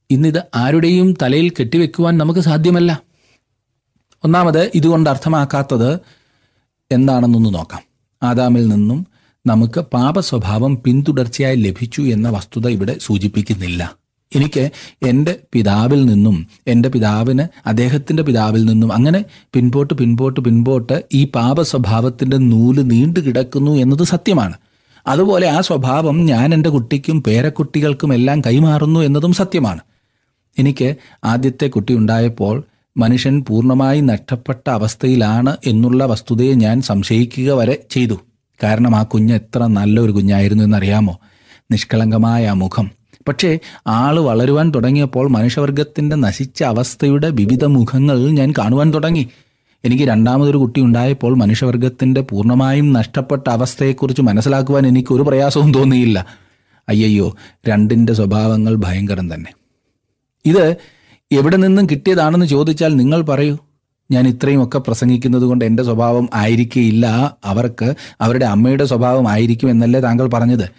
ഇന്നിത് 0.09 0.43
ആരുടെയും 0.55 1.13
തലയിൽ 1.21 1.49
കെട്ടിവെക്കുവാൻ 1.49 2.17
നമുക്ക് 2.17 2.39
സാധ്യമല്ല. 2.39 3.01
ഒന്നാമത് 4.23 4.71
ഇതുകൊണ്ട് 4.75 5.09
അർത്ഥമാക്കാത്തത് 5.09 5.99
എന്താണെന്നൊന്ന് 6.91 7.53
നോക്കാം. 7.53 7.81
ആദാമിൽ 8.23 8.67
നിന്നും 8.67 9.07
നമുക്ക് 9.45 9.81
പാപസ്വഭാവം 9.81 10.81
പിന്തുടർച്ചയായി 10.85 11.55
ലഭിച്ചു 11.55 12.01
എന്ന 12.01 12.29
വസ്തുത 12.29 12.67
ഇവിടെ 12.67 12.95
സൂചിപ്പിക്കുന്നില്ല. 13.01 13.95
എനിക്ക് 14.35 14.71
എന്റെ 15.03 15.39
പിതാവിൽ 15.53 16.05
നിന്നും 16.05 16.47
എന്റെ 16.67 16.89
പിതാവിന് 16.89 17.47
അദ്ദേഹത്തിന്റെ 17.67 18.23
പിതാവിൽ 18.23 18.65
നിന്നും 18.65 18.93
അങ്ങനെ 18.93 19.25
പിൻപോട്ട് 19.53 19.93
പിൻപോട്ട് 19.93 20.39
പിൻപോട്ട് 20.39 21.03
ഈ 21.13 21.25
പാപ 21.25 21.61
സ്വഭാവത്തിന്റെ 21.61 22.37
നൂൽ 22.37 22.81
നീണ്ടു 22.81 23.19
കിടക്കുന്നു 23.19 23.71
എന്നത് 23.71 24.03
സത്യമാണ്. 24.03 24.53
അതുപോലെ 25.07 25.47
ആ 25.47 25.61
സ്വഭാവം 25.61 26.25
ഞാൻ 26.25 26.53
എന്റെ 26.53 26.69
കുട്ടിക്കും 26.69 27.23
പേരക്കുട്ടികൾക്കും 27.23 28.13
എല്ലാം 28.13 28.41
കൈമാറുന്നു 28.41 28.99
എന്നതും 28.99 29.33
സത്യമാണ്. 29.33 29.79
എനിക്ക് 30.59 30.95
ആദ്യത്തെ 31.23 31.67
കുട്ടി 31.67 31.93
ഉണ്ടായപ്പോൾ 31.93 32.63
മനുഷ്യൻ 32.97 33.45
പൂർണമായി 33.47 34.01
നഷ്ടപ്പെട്ട 34.01 34.69
അവസ്ഥയിലാണ് 34.69 35.57
എന്നുള്ള 35.67 36.05
വസ്തുതയെ 36.05 36.53
ഞാൻ 36.53 36.81
സംശയിക്കുക 36.81 37.51
വരെ 37.51 37.77
ചെയ്തു. 37.91 38.17
കാരണം 38.63 38.95
ആ 38.95 39.03
കുഞ്ഞ് 39.03 39.33
എത്ര 39.33 39.67
നല്ലൊരു 39.67 40.11
കുഞ്ഞായിരുന്നു 40.11 40.63
എന്നറിയാമോ? 40.63 41.19
നിഷ്കളങ്കമായ 41.71 42.47
ആ 42.47 42.53
മുഖം. 42.53 42.91
പക്ഷേ 43.27 43.59
ആൾ 43.87 44.19
വളരുവാൻ 44.19 44.71
തുടങ്ങിയപ്പോൾ 44.71 45.29
മനുഷ്യവർഗത്തിന്റെ 45.29 46.15
നശിച്ച 46.15 46.63
അവസ്ഥയുടെ 46.63 47.29
വിവിധ 47.29 47.65
മുഖങ്ങൾ 47.65 48.29
ഞാൻ 48.31 48.53
കാണുവാൻ 48.57 48.93
തുടങ്ങി. 48.93 49.29
എനിക്ക് 49.85 50.03
രണ്ടാമതൊരു 50.03 50.57
കുട്ടി 50.57 50.81
ഉണ്ടായപ്പോൾ 50.81 51.35
മനുഷ്യവർഗത്തിന്റെ 51.37 52.21
പൂർണമായും 52.21 52.93
നഷ്ടപ്പെട്ട 52.93 53.49
അവസ്ഥയെക്കുറിച്ച് 53.49 54.21
മനസ്സിലാക്കുവാൻ 54.21 54.87
എനിക്ക് 54.87 55.13
ഒരു 55.13 55.21
പ്രയാസവും 55.21 55.73
തോന്നിയില്ല. 55.73 56.25
അയ്യയ്യോ 56.89 57.35
രണ്ടിന്റെ 57.67 58.13
സ്വഭാവങ്ങൾ 58.13 58.75
ഭയങ്കരം 58.75 59.33
തന്നെ. 59.33 59.53
ഇത് 60.45 60.75
എവിടെ 61.31 61.57
നിന്നും 61.57 61.85
കിട്ടിയതാണെന്ന് 61.85 62.45
ചോദിച്ചാൽ 62.45 62.95
നിങ്ങൾ 62.95 63.21
പറയൂ. 63.21 63.57
ഞാൻ 64.11 64.27
ഇത്രയുമൊക്കെ 64.27 64.79
പ്രസംഗിക്കുന്നത് 64.79 65.41
കൊണ്ട് 65.41 65.65
എന്റെ 65.65 65.83
സ്വഭാവം 65.83 66.29
ആയിരിക്കില്ല 66.33 67.35
അവർക്ക് 67.43 67.95
അവരുടെ 68.21 68.45
അമ്മയുടെ 68.45 68.85
സ്വഭാവം 68.85 69.29
ആയിരിക്കും 69.29 69.69
എന്നല്ലേ 69.69 69.99
താങ്കൾ 69.99 70.29
പറഞ്ഞത്. 70.33 70.71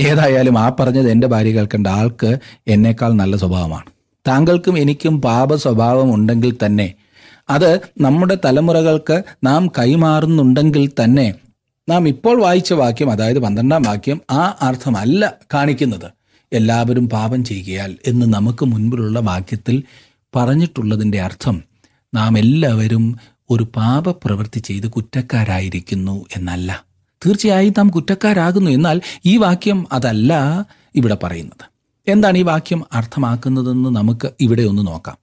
ഏതായാലും 0.00 0.58
ആ 0.58 0.68
പറഞ്ഞത് 0.80 1.10
എന്റെ 1.10 1.26
ഭാര്യ 1.26 1.52
കേൾക്കേണ്ട 1.52 1.86
ആൾക്ക് 1.86 2.38
എന്നേക്കാൾ 2.68 3.12
നല്ല 3.12 3.36
സ്വഭാവമാണ്. 3.36 3.88
താങ്കൾക്കും 4.28 4.78
എനിക്കും 4.78 5.20
പാപ 5.20 5.54
സ്വഭാവം 5.54 6.14
ഉണ്ടെങ്കിൽ 6.14 6.56
തന്നെ 6.64 6.94
അത് 7.50 7.80
നമ്മുടെ 8.00 8.38
തലമുറകൾക്ക് 8.44 9.22
നാം 9.44 9.66
കൈമാറുന്നുണ്ടെങ്കിൽ 9.78 10.90
തന്നെ 11.04 11.34
നാം 11.88 12.08
ഇപ്പോൾ 12.08 12.42
വായിച്ച 12.42 12.72
വാക്യം 12.72 13.10
അതായത് 13.10 13.38
പന്ത്രണ്ടാം 13.38 13.82
വാക്യം 13.82 14.20
ആ 14.30 14.56
അർത്ഥമല്ല 14.62 15.34
കാണിക്കുന്നത്. 15.54 16.08
എല്ലാവരും 16.52 17.08
പാപം 17.08 17.44
ചെയ്യുകയാൽ 17.44 17.96
എന്ന് 18.06 18.26
നമുക്ക് 18.26 18.64
മുൻപിലുള്ള 18.64 19.18
വാക്യത്തിൽ 19.20 19.82
പറഞ്ഞിട്ടുള്ളതിന്റെ 20.36 21.20
അർത്ഥം 21.20 21.69
നാം 22.14 22.38
എല്ലാവരും 22.38 23.16
ഒരു 23.50 23.66
പാപപ്രവൃത്തി 23.76 24.58
ചെയ്ത് 24.58 24.86
കുറ്റക്കാരായിരിക്കുന്നു 24.86 26.24
എന്നല്ല. 26.36 26.84
തീർച്ചയായും 27.26 27.74
നാം 27.78 27.88
കുറ്റക്കാരാകുന്നു 27.88 28.70
എന്നാൽ 28.70 29.00
ഈ 29.26 29.36
വാക്യം 29.36 29.86
അതല്ല 29.92 30.32
ഇവിടെ 30.94 31.16
പറയുന്നത്. 31.22 31.70
എന്താണ് 32.08 32.38
ഈ 32.38 32.42
വാക്യം 32.42 32.84
അർത്ഥമാക്കുന്നതെന്ന് 32.92 33.90
നമുക്ക് 33.90 34.30
ഇവിടെ 34.40 34.62
ഒന്ന് 34.62 34.86
നോക്കാം. 34.86 35.16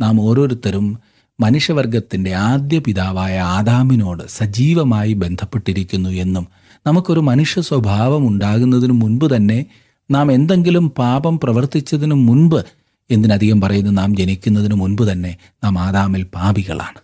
നാം 0.00 0.20
ഓരോരുത്തരും 0.20 0.98
മനുഷ്യവർഗത്തിന്റെ 1.40 2.34
ആദ്യ 2.34 2.78
പിതാവായ 2.78 3.38
ആദാമിനോട് 3.38 4.22
സജീവമായി 4.28 5.12
ബന്ധപ്പെട്ടിരിക്കുന്നു 5.12 6.10
എന്നും 6.10 6.48
നമുക്കൊരു 6.86 7.20
മനുഷ്യ 7.20 7.60
സ്വഭാവം 7.60 8.28
ഉണ്ടാകുന്നതിന് 8.28 8.92
മുൻപ് 8.92 9.36
തന്നെ 9.36 9.66
നാം 10.10 10.32
എന്തെങ്കിലും 10.32 10.90
പാപം 10.90 11.40
പ്രവർത്തിച്ചതിനു 11.40 12.14
മുൻപ് 12.14 12.64
എന്തിനധികം 13.10 13.60
പറയുന്നു 13.60 13.90
നാം 13.90 14.16
ജനിക്കുന്നതിന് 14.16 14.74
മുൻപ് 14.74 15.12
തന്നെ 15.12 15.36
നാം 15.64 15.78
ആദാമിൽ 15.78 16.22
പാപികളാണ്. 16.34 16.98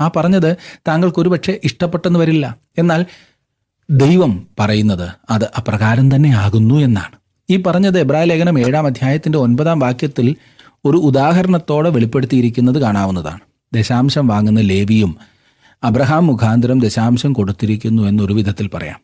ആ 0.00 0.10
പറഞ്ഞത് 0.16 0.56
താങ്കൾക്ക് 0.88 1.20
ഒരുപക്ഷെ 1.20 1.60
ഇഷ്ടപ്പെട്ടെന്ന് 1.64 2.18
വരില്ല. 2.18 2.56
എന്നാൽ 2.78 3.06
ദൈവം 3.90 4.46
പറയുന്നത് 4.58 5.08
അത് 5.30 5.44
അപ്രകാരം 5.44 6.14
തന്നെ 6.14 6.28
ആകുന്നു 6.28 6.74
എന്നാണ്. 6.74 7.16
ഈ 7.50 7.62
പറഞ്ഞത് 7.62 7.98
എബ്രായ 8.00 8.24
ലേഖനം 8.24 8.58
ഏഴാം 8.58 8.86
അധ്യായത്തിന്റെ 8.86 9.38
ഒൻപതാം 9.38 9.78
വാക്യത്തിൽ 9.78 10.36
ഒരു 10.84 10.96
ഉദാഹരണത്തോടെ 10.96 11.90
വെളിപ്പെടുത്തിയിരിക്കുന്നത് 11.90 12.78
കാണാവുന്നതാണ്. 12.78 13.40
ദശാംശം 13.74 14.26
വാങ്ങുന്ന 14.26 14.60
ലേവിയും 14.60 15.16
അബ്രഹാം 15.82 16.26
മുഖാന്തരം 16.26 16.80
ദശാംശം 16.80 17.32
കൊടുത്തിരിക്കുന്നു 17.32 18.02
എന്നൊരു 18.02 18.32
വിധത്തിൽ 18.32 18.70
പറയാം. 18.74 19.00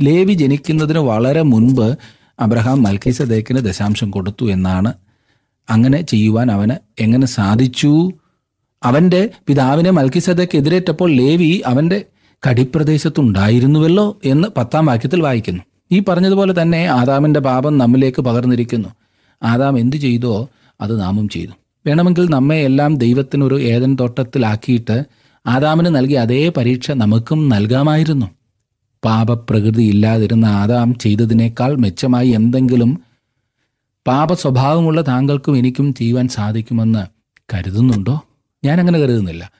ലേവി 0.00 0.32
ജനിക്കുന്നതിന് 0.32 0.98
വളരെ 0.98 1.42
മുൻപ് 1.42 1.98
അബ്രഹാം 2.40 2.82
മൽക്കീസദേക്കിന് 2.82 3.58
ദശാംശം 3.58 4.10
കൊടുത്തു 4.10 4.50
എന്നാണ് 4.50 4.92
അങ്ങനെ 5.70 6.02
ചെയ്യുവാൻ 6.02 6.52
അവന് 6.52 7.02
എങ്ങനെ 7.02 7.26
സാധിച്ചു? 7.26 8.12
അവന്റെ 8.82 9.30
പിതാവിനെ 9.46 9.90
മൽക്കിസദക്ക് 9.90 10.56
എതിരേറ്റപ്പോൾ 10.56 11.10
ലേവി 11.10 11.62
അവന്റെ 11.66 12.04
കടിപ്രദേശത്തുണ്ടായിരുന്നുവല്ലോ 12.48 14.18
എന്ന് 14.24 14.48
പത്താം 14.56 14.86
വാക്യത്തിൽ 14.86 15.22
വായിക്കുന്നു. 15.22 15.62
ഈ 15.92 16.00
പറഞ്ഞതുപോലെ 16.00 16.62
തന്നെ 16.62 16.86
ആദാമിന്റെ 16.86 17.40
പാപം 17.40 17.78
നമ്മിലേക്ക് 17.78 18.22
പകർന്നിരിക്കുന്നു. 18.22 18.88
ആദാം 19.42 19.78
എന്തു 19.78 19.96
ചെയ്തോ 19.96 20.48
അത് 20.80 21.00
നാമും 21.00 21.28
ചെയ്തു. 21.28 21.52
വേണമെങ്കിൽ 21.86 22.30
നമ്മെ 22.30 22.56
എല്ലാം 22.56 22.96
ദൈവത്തിനൊരു 22.96 23.60
ഏതൻ 23.60 23.96
തോട്ടത്തിലാക്കിയിട്ട് 24.00 25.04
ആദാമിന് 25.46 25.96
നൽകിയ 25.96 26.18
അതേ 26.18 26.48
പരീക്ഷ 26.48 26.90
നമുക്കും 26.90 27.48
നൽകാമായിരുന്നു. 27.48 28.26
പാപപ്രകൃതി 29.04 29.82
ഇല്ലാതിരുന്ന 29.82 30.46
ആദാം 30.46 30.94
ചെയ്തതിനേക്കാൾ 30.94 31.74
മെച്ചമായി 31.74 32.28
എന്തെങ്കിലും 32.28 33.00
പാപ 34.06 34.34
സ്വഭാവമുള്ള 34.34 35.00
താങ്കൾക്കും 35.00 35.56
എനിക്കും 35.56 35.94
ചെയ്യുവാൻ 35.94 36.28
സാധിക്കുമെന്ന് 36.28 37.06
കരുതുന്നുണ്ടോ? 37.54 38.24
ഞാൻ 38.64 38.80
അങ്ങനെ 38.80 38.98
കരുതുന്നില്ല. 38.98 39.52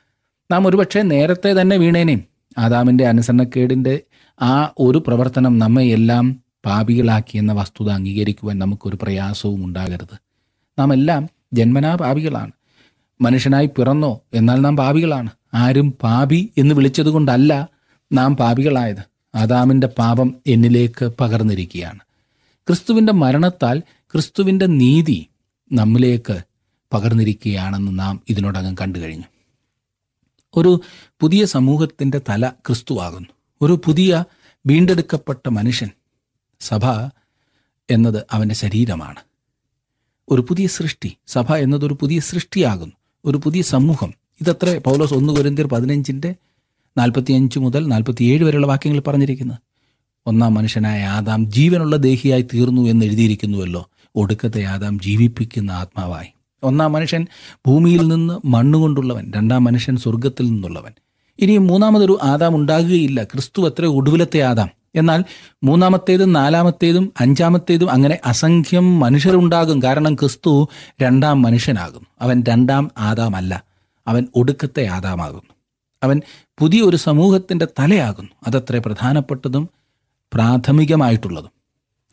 നാം 0.52 0.66
ഒരുപക്ഷെ 0.66 1.02
നേരത്തെ 1.02 1.60
തന്നെ 1.60 1.76
വീണേനേയും 1.76 2.24
ആദാമിന്റെ 2.58 3.06
അനുസരണക്കേടിന്റെ 3.06 4.00
ആ 4.42 4.72
ഒരു 4.78 5.04
പ്രവർത്തനം 5.06 5.58
നമ്മെ 5.58 5.84
എല്ലാം 5.84 6.40
പാപികളാക്കി 6.66 7.38
എന്ന 7.38 7.52
വസ്തുത 7.52 7.90
അംഗീകരിക്കുവാൻ 7.90 8.58
നമുക്കൊരു 8.58 8.98
പ്രയാസവും 9.02 9.64
ഉണ്ടാകരുത്. 9.64 10.18
നാം 10.78 10.92
എല്ലാം 10.92 11.28
ജന്മനാ 11.52 11.94
പാപികളാണ്. 11.94 12.50
മനുഷ്യനായി 13.20 13.66
പിറന്നോ 13.66 14.20
എന്നാൽ 14.34 14.60
നാം 14.60 14.76
പാപികളാണ്. 14.76 15.30
ആരും 15.54 15.92
പാപി 16.02 16.52
എന്ന് 16.58 16.74
വിളിച്ചതുകൊണ്ടല്ല 16.74 17.68
നാം 18.12 18.36
പാപികളായത്. 18.36 19.04
ആദാമിന്റെ 19.34 19.86
പാപം 19.86 20.34
എന്നിലേക്ക് 20.46 21.12
പകർന്നിരിക്കുകയാണ്. 21.20 21.98
ക്രിസ്തുവിന്റെ 22.68 23.12
മരണത്താൽ 23.12 23.78
ക്രിസ്തുവിന്റെ 24.12 24.66
നീതി 24.66 25.26
നമ്മിലേക്ക് 25.72 26.42
പകർന്നിരിക്കുകയാണെന്ന് 26.92 27.98
നാം 27.98 28.22
ഇതിനോടകം 28.28 28.74
കണ്ടു 28.74 28.98
കഴിഞ്ഞു. 28.98 29.24
ഒരു 30.56 30.80
പുതിയ 31.20 31.44
സമൂഹത്തിന്റെ 31.44 32.20
തല 32.28 32.52
ക്രിസ്തുവാകുന്നു. 32.66 33.28
ഒരു 33.62 33.80
പുതിയ 33.84 34.24
വീണ്ടെടുക്കപ്പെട്ട 34.66 35.48
മനുഷ്യൻ 35.48 35.90
സഭ 36.60 36.84
എന്നത് 37.90 38.26
അവന്റെ 38.30 38.54
ശരീരമാണ്. 38.54 39.20
ഒരു 40.28 40.40
പുതിയ 40.40 40.66
സൃഷ്ടി 40.66 41.16
സഭ 41.26 41.54
എന്നതൊരു 41.54 41.94
പുതിയ 41.94 42.20
സൃഷ്ടിയാകുന്നു. 42.20 42.96
ഒരു 43.24 43.36
പുതിയ 43.36 43.62
സമൂഹം. 43.62 44.14
ഇതത്ര 44.40 44.78
പൗലോസ് 44.78 45.14
ഒന്ന് 45.14 45.32
കുരന്തിർ 45.32 45.66
പതിനഞ്ചിന്റെ 45.66 46.34
നാൽപ്പത്തിയഞ്ച് 46.98 47.58
മുതൽ 47.58 47.86
നാൽപ്പത്തിയേഴ് 47.86 48.44
വരെയുള്ള 48.44 48.66
വാക്യങ്ങൾ 48.66 49.00
പറഞ്ഞിരിക്കുന്നത്. 49.00 49.65
ഒന്നാം 50.26 50.54
മനുഷ്യനായ 50.54 51.04
ആദാം 51.04 51.52
ജീവനുള്ള 51.52 51.96
ദേഹിയായി 51.96 52.42
തീർന്നു 52.42 52.82
എന്ന് 52.82 53.06
എഴുതിയിരിക്കുന്നുവല്ലോ. 53.06 53.90
ഒടുക്കത്തെ 54.16 54.64
ആദാം 54.64 55.00
ജീവിപ്പിക്കുന്ന 55.00 55.70
ആത്മാവായി. 55.70 56.26
ഒന്നാം 56.62 56.92
മനുഷ്യൻ 56.92 57.26
ഭൂമിയിൽ 57.66 58.08
നിന്ന് 58.08 58.46
മണ്ണുകൊണ്ടുള്ളവൻ 58.46 59.32
രണ്ടാം 59.36 59.64
മനുഷ്യൻ 59.64 59.96
സ്വർഗത്തിൽ 59.96 60.46
നിന്നുള്ളവൻ. 60.46 60.92
ഇനിയും 61.38 61.66
മൂന്നാമതൊരു 61.66 62.18
ആദാം 62.22 62.56
ഉണ്ടാകുകയില്ല. 62.56 63.24
ക്രിസ്തു 63.24 63.66
അത്ര 63.66 63.84
ഒടുവിലത്തെ 63.84 64.40
ആദാം. 64.40 64.70
എന്നാൽ 64.94 65.24
മൂന്നാമത്തേതും 65.64 66.32
നാലാമത്തേതും 66.32 67.12
അഞ്ചാമത്തേതും 67.20 67.90
അങ്ങനെ 67.90 68.18
അസംഖ്യം 68.24 69.00
മനുഷ്യരുണ്ടാകും. 69.00 69.82
കാരണം 69.82 70.14
ക്രിസ്തു 70.14 70.68
രണ്ടാം 71.02 71.42
മനുഷ്യനാകും 71.42 72.06
അവൻ 72.20 72.42
രണ്ടാം 72.48 72.90
ആദാമല്ല. 72.98 73.62
അവൻ 74.06 74.26
ഒടുക്കത്തെ 74.34 74.86
ആദാമാകുന്നു. 74.86 75.54
അവൻ 76.02 76.20
പുതിയൊരു 76.58 76.96
സമൂഹത്തിന്റെ 76.96 77.66
തലയാകുന്നു. 77.78 78.30
അതത്ര 78.46 78.82
പ്രധാനപ്പെട്ടതും 78.86 79.68
പ്രാഥമികമായിട്ടുള്ളതും. 80.34 81.50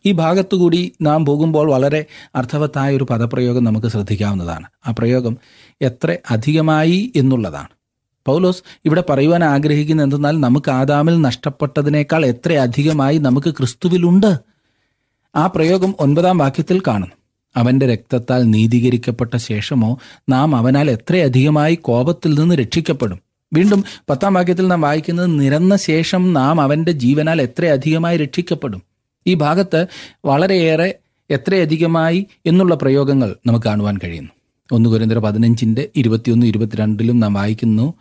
ഈ 0.05 0.11
ഭാഗത്തുകൂടി 0.11 0.93
നാം 1.01 1.25
പോകുമ്പോൾ 1.25 1.71
വളരെ 1.71 2.05
അർത്ഥവത്തായ 2.35 2.95
ഒരു 2.95 3.03
പദപ്രയോഗം 3.03 3.63
നമുക്ക് 3.63 3.87
ശ്രദ്ധിക്കാവുന്നതാണ്. 3.87 4.65
ആ 4.87 4.91
പ്രയോഗം 4.91 5.37
എത്ര 5.81 6.17
അധികമായി 6.31 7.11
എന്നുള്ളതാണ്. 7.15 7.67
പൗലോസ് 8.25 8.63
ഇവിടെ 8.85 9.03
പറയുവാൻ 9.09 9.43
ആഗ്രഹിക്കുന്ന 9.43 10.03
എന്തെന്നാൽ 10.03 10.39
നമുക്ക് 10.39 10.71
ആദാമിൽ 10.71 11.21
നഷ്ടപ്പെട്ടതിനേക്കാൾ 11.21 12.25
എത്ര 12.25 12.53
അധികമായി 12.53 13.17
നമുക്ക് 13.17 13.51
ക്രിസ്തുവിലുണ്ട്? 13.51 14.39
ആ 15.35 15.47
പ്രയോഗം 15.47 15.95
ഒൻപതാം 15.99 16.37
വാക്യത്തിൽ 16.37 16.79
കാണുന്നു. 16.79 17.15
അവന്റെ 17.55 17.93
രക്തത്താൽ 17.93 18.43
നീതീകരിക്കപ്പെട്ട 18.43 19.35
ശേഷമോ 19.35 19.99
നാം 20.29 20.55
അവനാൽ 20.55 20.91
എത്രയധികമായി 20.91 21.75
കോപത്തിൽ 21.75 22.39
നിന്ന് 22.39 22.55
രക്ഷിക്കപ്പെടും? 22.55 23.19
വീണ്ടും 23.53 23.83
പത്താം 24.09 24.33
വാക്യത്തിൽ 24.33 24.67
നാം 24.67 24.81
വായിക്കുന്നത് 24.81 25.39
നിരന്ന 25.39 25.75
ശേഷം 25.75 26.33
നാം 26.33 26.61
അവന്റെ 26.61 26.91
ജീവനാൽ 26.91 27.41
എത്രയധികമായി 27.41 28.17
രക്ഷിക്കപ്പെടും. 28.17 28.83
ഈ 29.27 29.33
ഭാഗത്ത് 29.33 29.85
വളരെയേറെ 30.25 30.95
എത്രയധികമായി 31.29 32.27
എന്നുള്ള 32.45 32.75
പ്രയോഗങ്ങൾ 32.75 33.35
നമുക്ക് 33.45 33.65
കാണുവാൻ 33.65 33.97
കഴിയുന്നു. 33.97 34.29
ഒന്ന് 34.71 34.89
കുരന്തര 34.89 35.17
പതിനഞ്ചിന്റെ 35.17 35.89
ഇരുപത്തിയൊന്ന് 35.95 36.45
ഇരുപത്തിരണ്ടിലും 36.45 37.19
നാം 37.19 37.33
വായിക്കുന്നു 37.33 37.93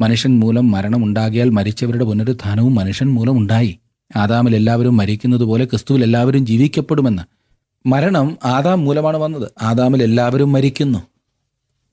മനുഷ്യൻ 0.00 0.40
മൂലം 0.40 0.70
മരണം 0.70 1.04
ഉണ്ടാകിയാൽ 1.04 1.50
മരിച്ചവരുടെ 1.50 2.04
പുനരുത്ഥാനവും 2.04 2.74
മനുഷ്യൻ 2.74 3.08
മൂലം 3.08 3.38
ഉണ്ടായി. 3.38 3.78
ആദാമിൽ 4.16 4.56
എല്ലാവരും 4.56 4.96
മരിക്കുന്നത് 4.96 5.40
പോലെ 5.40 5.64
ക്രിസ്തുവിൽ 5.64 6.02
എല്ലാവരും 6.02 6.46
ജീവിക്കപ്പെടുമെന്ന്. 6.46 7.22
മരണം 7.88 8.38
ആദാം 8.44 8.84
മൂലമാണ് 8.84 9.16
വന്നത്. 9.16 9.50
ആദാമിൽ 9.62 10.02
എല്ലാവരും 10.02 10.52
മരിക്കുന്നു. 10.52 10.98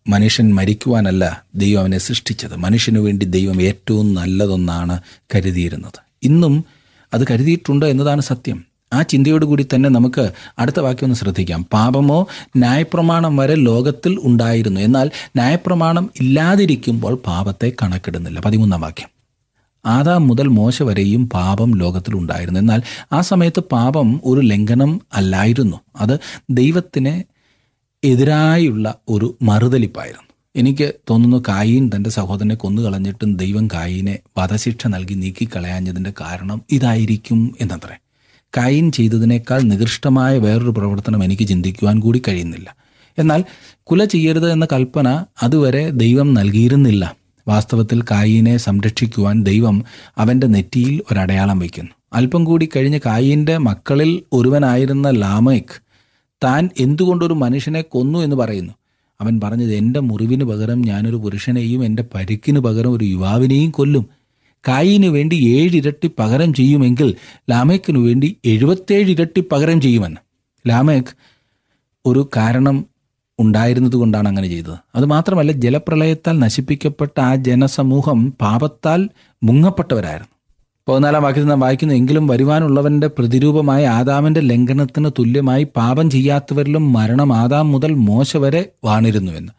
മനുഷ്യൻ 0.08 0.56
മരിക്കുവാനല്ല 0.56 1.44
ദൈവം 1.56 1.82
അവനെ 1.82 1.98
സൃഷ്ടിച്ചത്. 1.98 2.56
മനുഷ്യനു 2.56 3.00
വേണ്ടി 3.00 3.26
ദൈവം 3.26 3.62
ഏറ്റവും 3.62 4.14
നല്ലതൊന്നാണ് 4.14 5.00
കരുതിയിരുന്നത്. 5.36 6.00
ഇന്നും 6.24 6.66
അത് 7.14 7.26
കരുതിയിട്ടുണ്ട് 7.32 7.86
എന്നതാണ് 7.86 8.22
സത്യം. 8.22 8.64
ആ 8.94 9.02
ചിന്തയോടുകൂടി 9.02 9.68
തന്നെ 9.76 9.90
നമുക്ക് 9.90 10.32
അടുത്ത 10.60 10.80
വാക്യം 10.80 11.06
ഒന്ന് 11.06 11.16
ശ്രദ്ധിക്കാം. 11.16 11.68
പാപമോ 11.74 12.28
ന്യായപ്രമാണം 12.58 13.38
വരെ 13.38 13.56
ലോകത്തിൽ 13.56 14.20
ഉണ്ടായിരുന്നു. 14.22 14.82
എന്നാൽ 14.82 15.12
ന്യായപ്രമാണം 15.28 16.10
ഇല്ലാതിരിക്കുമ്പോൾ 16.22 17.16
പാപത്തെ 17.16 17.72
കണക്കിടുന്നില്ല. 17.82 18.40
പതിമൂന്നാം 18.40 18.82
വാക്യം. 18.82 19.10
ആദാം 19.86 20.28
മുതൽ 20.28 20.48
മോശ 20.48 20.84
വരെയും 20.84 21.30
പാപം 21.30 21.72
ലോകത്തിൽ 21.72 22.16
ഉണ്ടായിരുന്നു. 22.16 22.60
എന്നാൽ 22.60 22.82
ആ 23.14 23.22
സമയത്ത് 23.22 23.60
പാപം 23.60 24.22
ഒരു 24.26 24.42
ലംഘനം 24.42 25.02
അല്ലായിരുന്നു. 25.14 25.78
അത് 25.96 26.20
ദൈവത്തിന് 26.50 27.33
എതിരായുള്ള 28.04 28.96
ഒരു 29.10 29.38
മറുതലിപ്പായിരുന്നു. 29.42 30.34
എനിക്ക് 30.56 30.94
തോന്നുന്നു 31.10 31.44
കായീൻ 31.48 31.92
തന്റെ 31.96 32.10
സഹോദരനെ 32.10 32.56
കൊന്നുകളഞ്ഞിട്ടും 32.56 33.36
ദൈവം 33.36 33.68
കായീനെ 33.68 34.20
വധശിക്ഷ 34.38 34.88
നൽകി 34.88 35.14
നീക്കിക്കളയാഞ്ഞതിന്റെ 35.14 36.14
കാരണം 36.22 36.62
ഇതായിരിക്കും 36.72 37.56
എന്നത്രേ. 37.62 37.98
കായീൻ 38.58 38.92
ചെയ്തതിനേക്കാൾ 38.92 39.62
നികൃഷ്ടമായ 39.62 40.38
വേറൊരു 40.38 40.70
പ്രവർത്തനം 40.70 41.24
എനിക്ക് 41.24 41.48
ചിന്തിക്കുവാൻ 41.48 42.00
കൂടി 42.00 42.22
കഴിയുന്നില്ല. 42.28 42.76
എന്നാൽ 43.18 43.44
കുല 43.84 44.06
ചെയ്യരുത് 44.06 44.52
എന്ന 44.52 44.68
കൽപ്പന 44.74 45.26
അതുവരെ 45.44 45.90
ദൈവം 45.90 46.34
നൽകിയിരുന്നില്ല. 46.34 47.16
വാസ്തവത്തിൽ 47.48 48.02
കായീനെ 48.02 48.58
സംരക്ഷിക്കുവാൻ 48.58 49.44
ദൈവം 49.44 49.84
അവന്റെ 50.18 50.48
നെറ്റിയിൽ 50.48 51.02
ഒരടയാളം 51.12 51.60
വയ്ക്കുന്നു. 51.60 51.92
അല്പം 52.14 52.44
കൂടി 52.44 52.70
കഴിഞ്ഞ് 52.76 53.00
കായീന്റെ 53.06 53.58
മക്കളിൽ 53.58 54.22
ഒരുവനായിരുന്ന 54.34 55.10
ലാമയ്ക്ക് 55.10 55.93
താൻ 56.44 56.70
എന്തുകൊണ്ടൊരു 56.80 57.34
മനുഷ്യനെ 57.34 57.82
കൊന്നു 57.82 58.20
എന്ന് 58.20 58.36
പറയുന്നു? 58.36 58.74
അവൻ 59.22 59.40
പറഞ്ഞത് 59.44 59.74
എന്റെ 59.74 60.00
മുറിവിന് 60.00 60.44
പകരം 60.44 60.82
ഞാനൊരു 60.82 61.16
പുരുഷനെയും 61.16 61.86
എന്റെ 61.86 62.04
പരിക്കിന് 62.16 62.60
പകരം 62.60 62.92
ഒരു 62.92 63.06
യുവാവിനെയും 63.06 63.72
കൊല്ലും. 63.72 64.06
കായിന് 64.68 65.06
വേണ്ടി 65.06 65.36
ഏഴിരട്ടി 65.36 66.12
പകരം 66.20 66.54
ചെയ്യുമെങ്കിൽ 66.54 67.16
ലാമേക്കിനു 67.50 68.00
വേണ്ടി 68.00 68.38
എഴുപത്തേഴ് 68.46 69.12
ഇരട്ടി 69.12 69.44
പകരം 69.52 69.82
ചെയ്യുമെന്ന്. 69.82 70.22
ലാമേക്ക് 70.70 71.16
ഒരു 72.06 72.30
കാരണം 72.38 72.86
ഉണ്ടായിരുന്നത് 73.40 73.94
കൊണ്ടാണ് 73.94 74.28
അങ്ങനെ 74.28 74.48
ചെയ്തത്. 74.48 74.78
അതുമാത്രമല്ല 74.96 75.52
ജലപ്രളയത്താൽ 75.52 76.40
നശിപ്പിക്കപ്പെട്ട 76.40 77.20
ആ 77.20 77.36
ജനസമൂഹം 77.36 78.34
പാപത്താൽ 78.42 79.10
മുങ്ങപ്പെട്ടവരായിരുന്നു. 79.44 80.33
പതിനാലാം 80.88 81.24
വാക്യത്തിൽ 81.24 81.50
നാം 81.50 81.60
വായിക്കുന്നു 81.60 81.94
എങ്കിലും 81.94 82.28
വരുവാനുള്ളവന്റെ 82.28 83.08
പ്രതിരൂപമായ 83.08 83.88
ആദാമിന്റെ 83.88 84.40
ലംഘനത്തിന് 84.40 85.10
തുല്യമായി 85.20 85.68
പാപം 85.76 86.10
ചെയ്യാത്തവരിലും 86.10 86.94
മരണം 86.94 87.34
ആദാം 87.34 87.72
മുതൽ 87.72 87.94
മോശ 87.94 88.38
വരെ 88.38 88.70
വാണിരുന്നുവെന്ന്. 88.84 89.52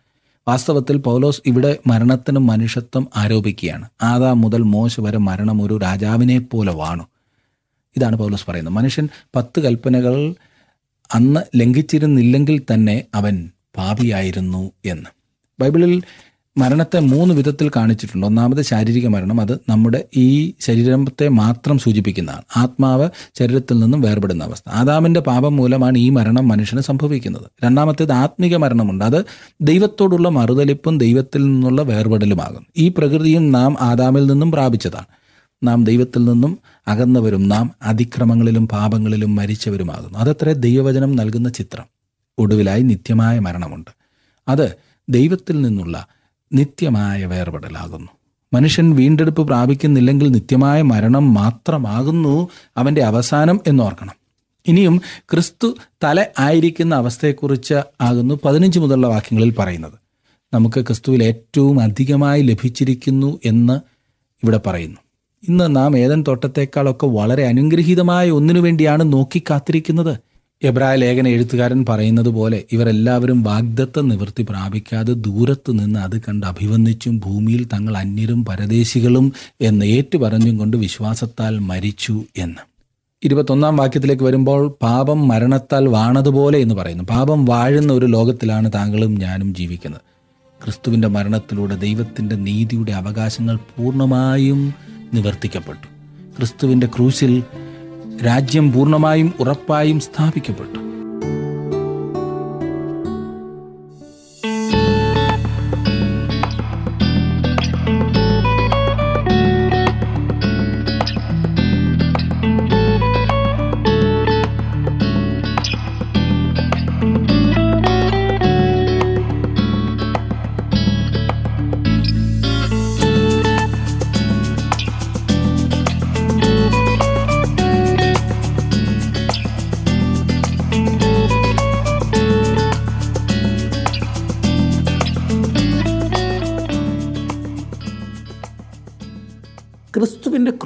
വാസ്തവത്തിൽ 0.48 0.96
പൗലോസ് 0.96 1.42
ഇവിടെ 1.46 1.78
മരണത്തിന് 1.86 2.38
മനുഷ്യത്വം 2.38 3.08
ആരോപിക്കുകയാണ്. 3.16 3.88
ആദാം 4.02 4.40
മുതൽ 4.40 4.62
മോശ 4.62 5.00
വരെ 5.00 5.18
മരണം 5.18 5.62
ഒരു 5.62 5.78
രാജാവിനെ 5.78 6.38
പോലെ 6.38 6.72
വാണു. 6.72 7.06
ഇതാണ് 7.96 8.16
പൗലോസ് 8.16 8.46
പറയുന്നത്. 8.48 8.74
മനുഷ്യൻ 8.74 9.08
പത്ത് 9.36 9.60
കൽപ്പനകൾ 9.60 10.34
അന്ന് 11.14 11.40
ലംഘിച്ചിരുന്നില്ലെങ്കിൽ 11.56 12.62
തന്നെ 12.74 13.04
അവൻ 13.14 13.50
പാപിയായിരുന്നു 13.76 14.72
എന്ന്. 14.84 15.10
ബൈബിളിൽ 15.60 16.02
മരണത്തെ 16.56 17.00
മൂന്ന് 17.00 17.34
വിധത്തിൽ 17.34 17.70
കാണിച്ചിട്ടുണ്ട്. 17.76 18.26
ഒന്നാമത് 18.26 18.62
ശാരീരിക 18.62 19.06
മരണം. 19.06 19.40
അത് 19.40 19.60
നമ്മുടെ 19.68 20.04
ഈ 20.16 20.52
ശരീരത്തെ 20.60 21.28
മാത്രം 21.28 21.78
സൂചിപ്പിക്കുന്നതാണ്. 21.78 22.42
ആത്മാവ് 22.56 23.08
ശരീരത്തിൽ 23.38 23.78
നിന്നും 23.78 24.00
വേർപെടുന്ന 24.00 24.44
അവസ്ഥ. 24.44 24.70
ആദാമിന്റെ 24.70 25.20
പാപം 25.20 25.56
മൂലമാണ് 25.56 25.98
ഈ 25.98 26.08
മരണം 26.08 26.48
മനുഷ്യന് 26.48 26.80
സംഭവിക്കുന്നത്. 26.80 27.42
രണ്ടാമത്തേത് 27.64 28.12
ആത്മീക 28.12 28.56
മരണമുണ്ട്. 28.56 29.04
അത് 29.04 29.24
ദൈവത്തോടുള്ള 29.60 30.28
മറുതലിപ്പും 30.28 30.98
ദൈവത്തിൽ 30.98 31.44
നിന്നുള്ള 31.44 31.82
വേർപെടലുമാകും 31.82 32.66
ഈ 32.76 32.88
പ്രകൃതിയും 32.88 33.52
നാം 33.52 33.76
ആദാമിൽ 33.80 34.26
നിന്നും 34.26 34.52
പ്രാപിച്ചതാണ്. 34.52 35.06
നാം 35.62 35.84
ദൈവത്തിൽ 35.84 36.24
നിന്നും 36.24 36.58
അകന്നവരും 36.88 37.48
നാം 37.48 37.70
അതിക്രമങ്ങളിലും 37.82 38.68
പാപങ്ങളിലും 38.68 39.34
മരിച്ചവരുമാകുന്നു. 39.34 40.18
അതത്ര 40.18 40.52
ദൈവവചനം 40.52 41.16
നൽകുന്ന 41.16 41.48
ചിത്രം. 41.48 41.84
ഒടുവിലായി 42.38 42.82
നിത്യമായ 42.82 43.38
മരണമുണ്ട്. 43.38 43.90
അത് 44.48 44.76
ദൈവത്തിൽ 45.08 45.60
നിന്നുള്ള 45.60 46.06
നിത്യമായ 46.54 47.24
വേർപെടലാകുന്നു. 47.24 48.08
മനുഷ്യൻ 48.54 48.94
വീണ്ടെടുപ്പ് 48.96 49.42
പ്രാപിക്കുന്നില്ലെങ്കിൽ 49.42 50.32
നിത്യമായ 50.32 50.82
മരണം 50.82 51.34
മാത്രമാകുന്നു 51.34 52.48
അവന്റെ 52.76 53.02
അവസാനം 53.02 53.60
എന്നോർക്കണം. 53.66 54.12
ഇനിയും 54.66 55.00
ക്രിസ്തു 55.18 55.76
തല 56.04 56.26
ആയിരിക്കുന്ന 56.38 56.94
അവസ്ഥയെക്കുറിച്ച് 56.94 57.74
ആകുന്നു 58.00 58.38
പതിനഞ്ച് 58.44 58.78
മുതലുള്ള 58.78 59.06
വാക്യങ്ങളിൽ 59.06 59.54
പറയുന്നത്. 59.58 59.92
നമുക്ക് 60.54 60.80
ക്രിസ്തുവിൽ 60.80 61.24
ഏറ്റവും 61.24 61.80
അധികമായി 61.80 62.42
ലഭിച്ചിരിക്കുന്നു 62.42 63.40
എന്ന് 63.44 63.72
ഇവിടെ 64.42 64.60
പറയുന്നു. 64.66 64.96
ഇന്ന് 65.48 65.76
നാം 65.76 65.98
ഏതൻ 65.98 66.24
തോട്ടത്തേക്കാളൊക്കെ 66.28 67.06
വളരെ 67.06 67.46
അനുഗ്രഹീതമായ 67.46 68.30
ഒന്നിനു 68.30 68.60
വേണ്ടിയാണ് 68.60 69.12
നോക്കി 69.12 69.42
കാത്തിരിക്കുന്നത്. 69.50 70.16
എബ്രായ 70.64 70.96
ലേഖന 70.96 71.28
എഴുത്തുകാരൻ 71.28 71.84
പറയുന്നത് 71.88 72.28
പോലെ 72.28 72.64
ഇവരെല്ലാവരും 72.72 73.42
വാഗ്ദത്ത 73.42 74.00
നിവൃത്തി 74.00 74.42
പ്രാപിക്കാതെ 74.42 75.12
ദൂരത്തു 75.12 75.72
നിന്ന് 75.72 76.00
അത് 76.00 76.20
കണ്ട് 76.20 76.46
അഭിവന്ദിച്ചും 76.46 77.18
ഭൂമിയിൽ 77.18 77.64
തങ്ങൾ 77.64 77.96
അന്യരും 77.96 78.44
പരദേശികളും 78.44 79.32
എന്ന് 79.60 79.86
ഏറ്റുപറഞ്ഞും 79.86 80.58
കൊണ്ട് 80.58 80.76
വിശ്വാസത്താൽ 80.76 81.58
മരിച്ചു 81.58 82.24
എന്ന്. 82.36 82.74
ഇരുപത്തൊന്നാം 83.24 83.76
വാക്യത്തിലേക്ക് 83.76 84.22
വരുമ്പോൾ 84.22 84.76
പാപം 84.82 85.28
മരണത്താൽ 85.28 85.88
വാണതുപോലെ 85.88 86.58
എന്ന് 86.58 86.74
പറയുന്നു. 86.74 87.04
പാപം 87.04 87.44
വാഴുന്ന 87.44 87.92
ഒരു 87.92 88.06
ലോകത്തിലാണ് 88.06 88.70
താങ്കളും 88.74 89.14
ഞാനും 89.14 89.54
ജീവിക്കുന്നത്. 89.54 90.00
ക്രിസ്തുവിന്റെ 90.64 91.08
മരണത്തിലൂടെ 91.08 91.76
ദൈവത്തിന്റെ 91.76 92.36
നീതിയുടെ 92.36 92.92
അവകാശങ്ങൾ 92.92 93.56
പൂർണമായും 93.56 94.74
നിവർത്തിക്കപ്പെട്ടു. 95.14 95.86
ക്രിസ്തുവിന്റെ 96.36 96.86
ക്രൂശിൽ 96.86 97.42
രാജ്യം 98.22 98.72
പൂർണമായും 98.72 99.34
ഉറപ്പായും 99.40 100.00
സ്ഥാപിക്കപ്പെട്ടു. 100.00 100.93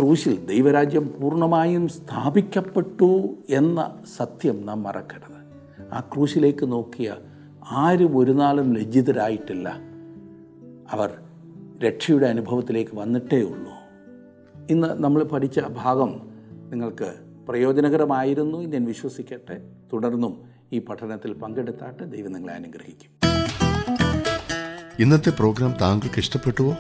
ക്രൂശിൽ 0.09 0.47
ദൈവരാജ്യം 0.47 1.15
പൂർണമായും 1.21 1.89
സ്ഥാപിക്കപ്പെട്ടു 1.89 3.37
എന്ന 3.49 3.95
സത്യം 4.17 4.67
നാം 4.67 4.83
മറക്കരുത്. 4.83 5.41
ആ 5.93 6.01
ക്രൂശിലേക്ക് 6.01 6.73
നോക്കിയ 6.73 7.17
ആരും 7.71 8.19
ഒരു 8.19 8.33
നാളും 8.33 8.77
ലജ്ജിതരായിട്ടില്ല. 8.77 9.79
അവർ 10.91 11.21
രക്ഷയുടെ 11.85 12.27
അനുഭവത്തിലേക്ക് 12.27 12.97
വന്നിട്ടേ 12.97 13.41
ഉള്ളൂ. 13.41 13.73
ഇന്ന് 14.71 14.89
നമ്മൾ 15.05 15.23
പഠിച്ച 15.23 15.61
ഭാഗം 15.61 16.31
നിങ്ങൾക്ക് 16.71 17.15
പ്രയോജനകരമായിരുന്നു 17.49 18.59
ഞാൻ 18.59 18.85
വിശ്വസിക്കട്ടെ. 18.85 19.61
തുടർന്നും 19.93 20.43
ഈ 20.73 20.79
പഠനത്തിൽ 20.79 21.33
പങ്കെടുത്താട്ട് 21.33 22.13
ദൈവം 22.13 22.33
നിങ്ങളെ 22.33 22.55
അനുഗ്രഹിക്കും. 22.55 23.19
ഇന്നത്തെ 24.99 25.31
പ്രോഗ്രാം 25.31 25.75
താങ്കൾക്ക് 25.81 26.19
ഇഷ്ടപ്പെട്ടുവോ? 26.19 26.77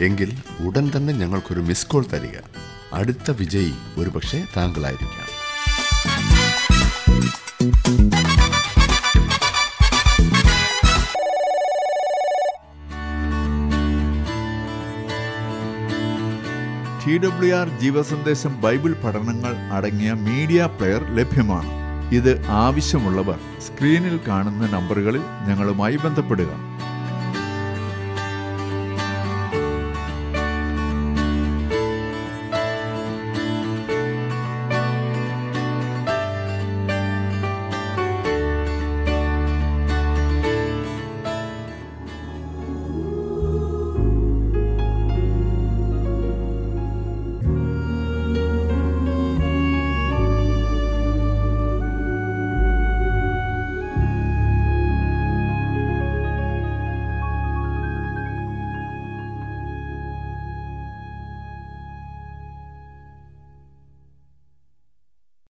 എങ്കിൽ 0.00 0.32
ഉടൻ 0.66 0.90
തന്നെ 0.96 1.12
ഞങ്ങൾക്കൊരു 1.12 1.60
മിസ് 1.60 1.86
കോൾ 1.86 2.04
തരിക. 2.12 2.38
അടുത്ത 2.92 3.30
വിജയി 3.30 3.74
ഒരുപക്ഷെ 3.98 4.44
താങ്കളായിരിക്കാം. 4.56 5.28
ടി 17.06 17.18
ഡബ്ല്യു 17.18 17.54
ആർ 17.54 17.68
ജീവസന്ദേശം 17.80 18.60
ബൈബിൾ 18.60 18.92
പഠനങ്ങൾ 18.92 19.56
അടങ്ങിയ 19.72 20.12
മീഡിയ 20.12 20.68
പ്ലെയർ 20.78 21.16
ലഭ്യമാണ്. 21.16 21.70
ഇത് 22.14 22.46
ആവശ്യമുള്ളവർ 22.46 23.38
സ്ക്രീനിൽ 23.60 24.20
കാണുന്ന 24.28 24.66
നമ്പറുകളിൽ 24.66 25.20
ഞങ്ങളുമായി 25.48 25.96
ബന്ധപ്പെടുക. 25.96 26.71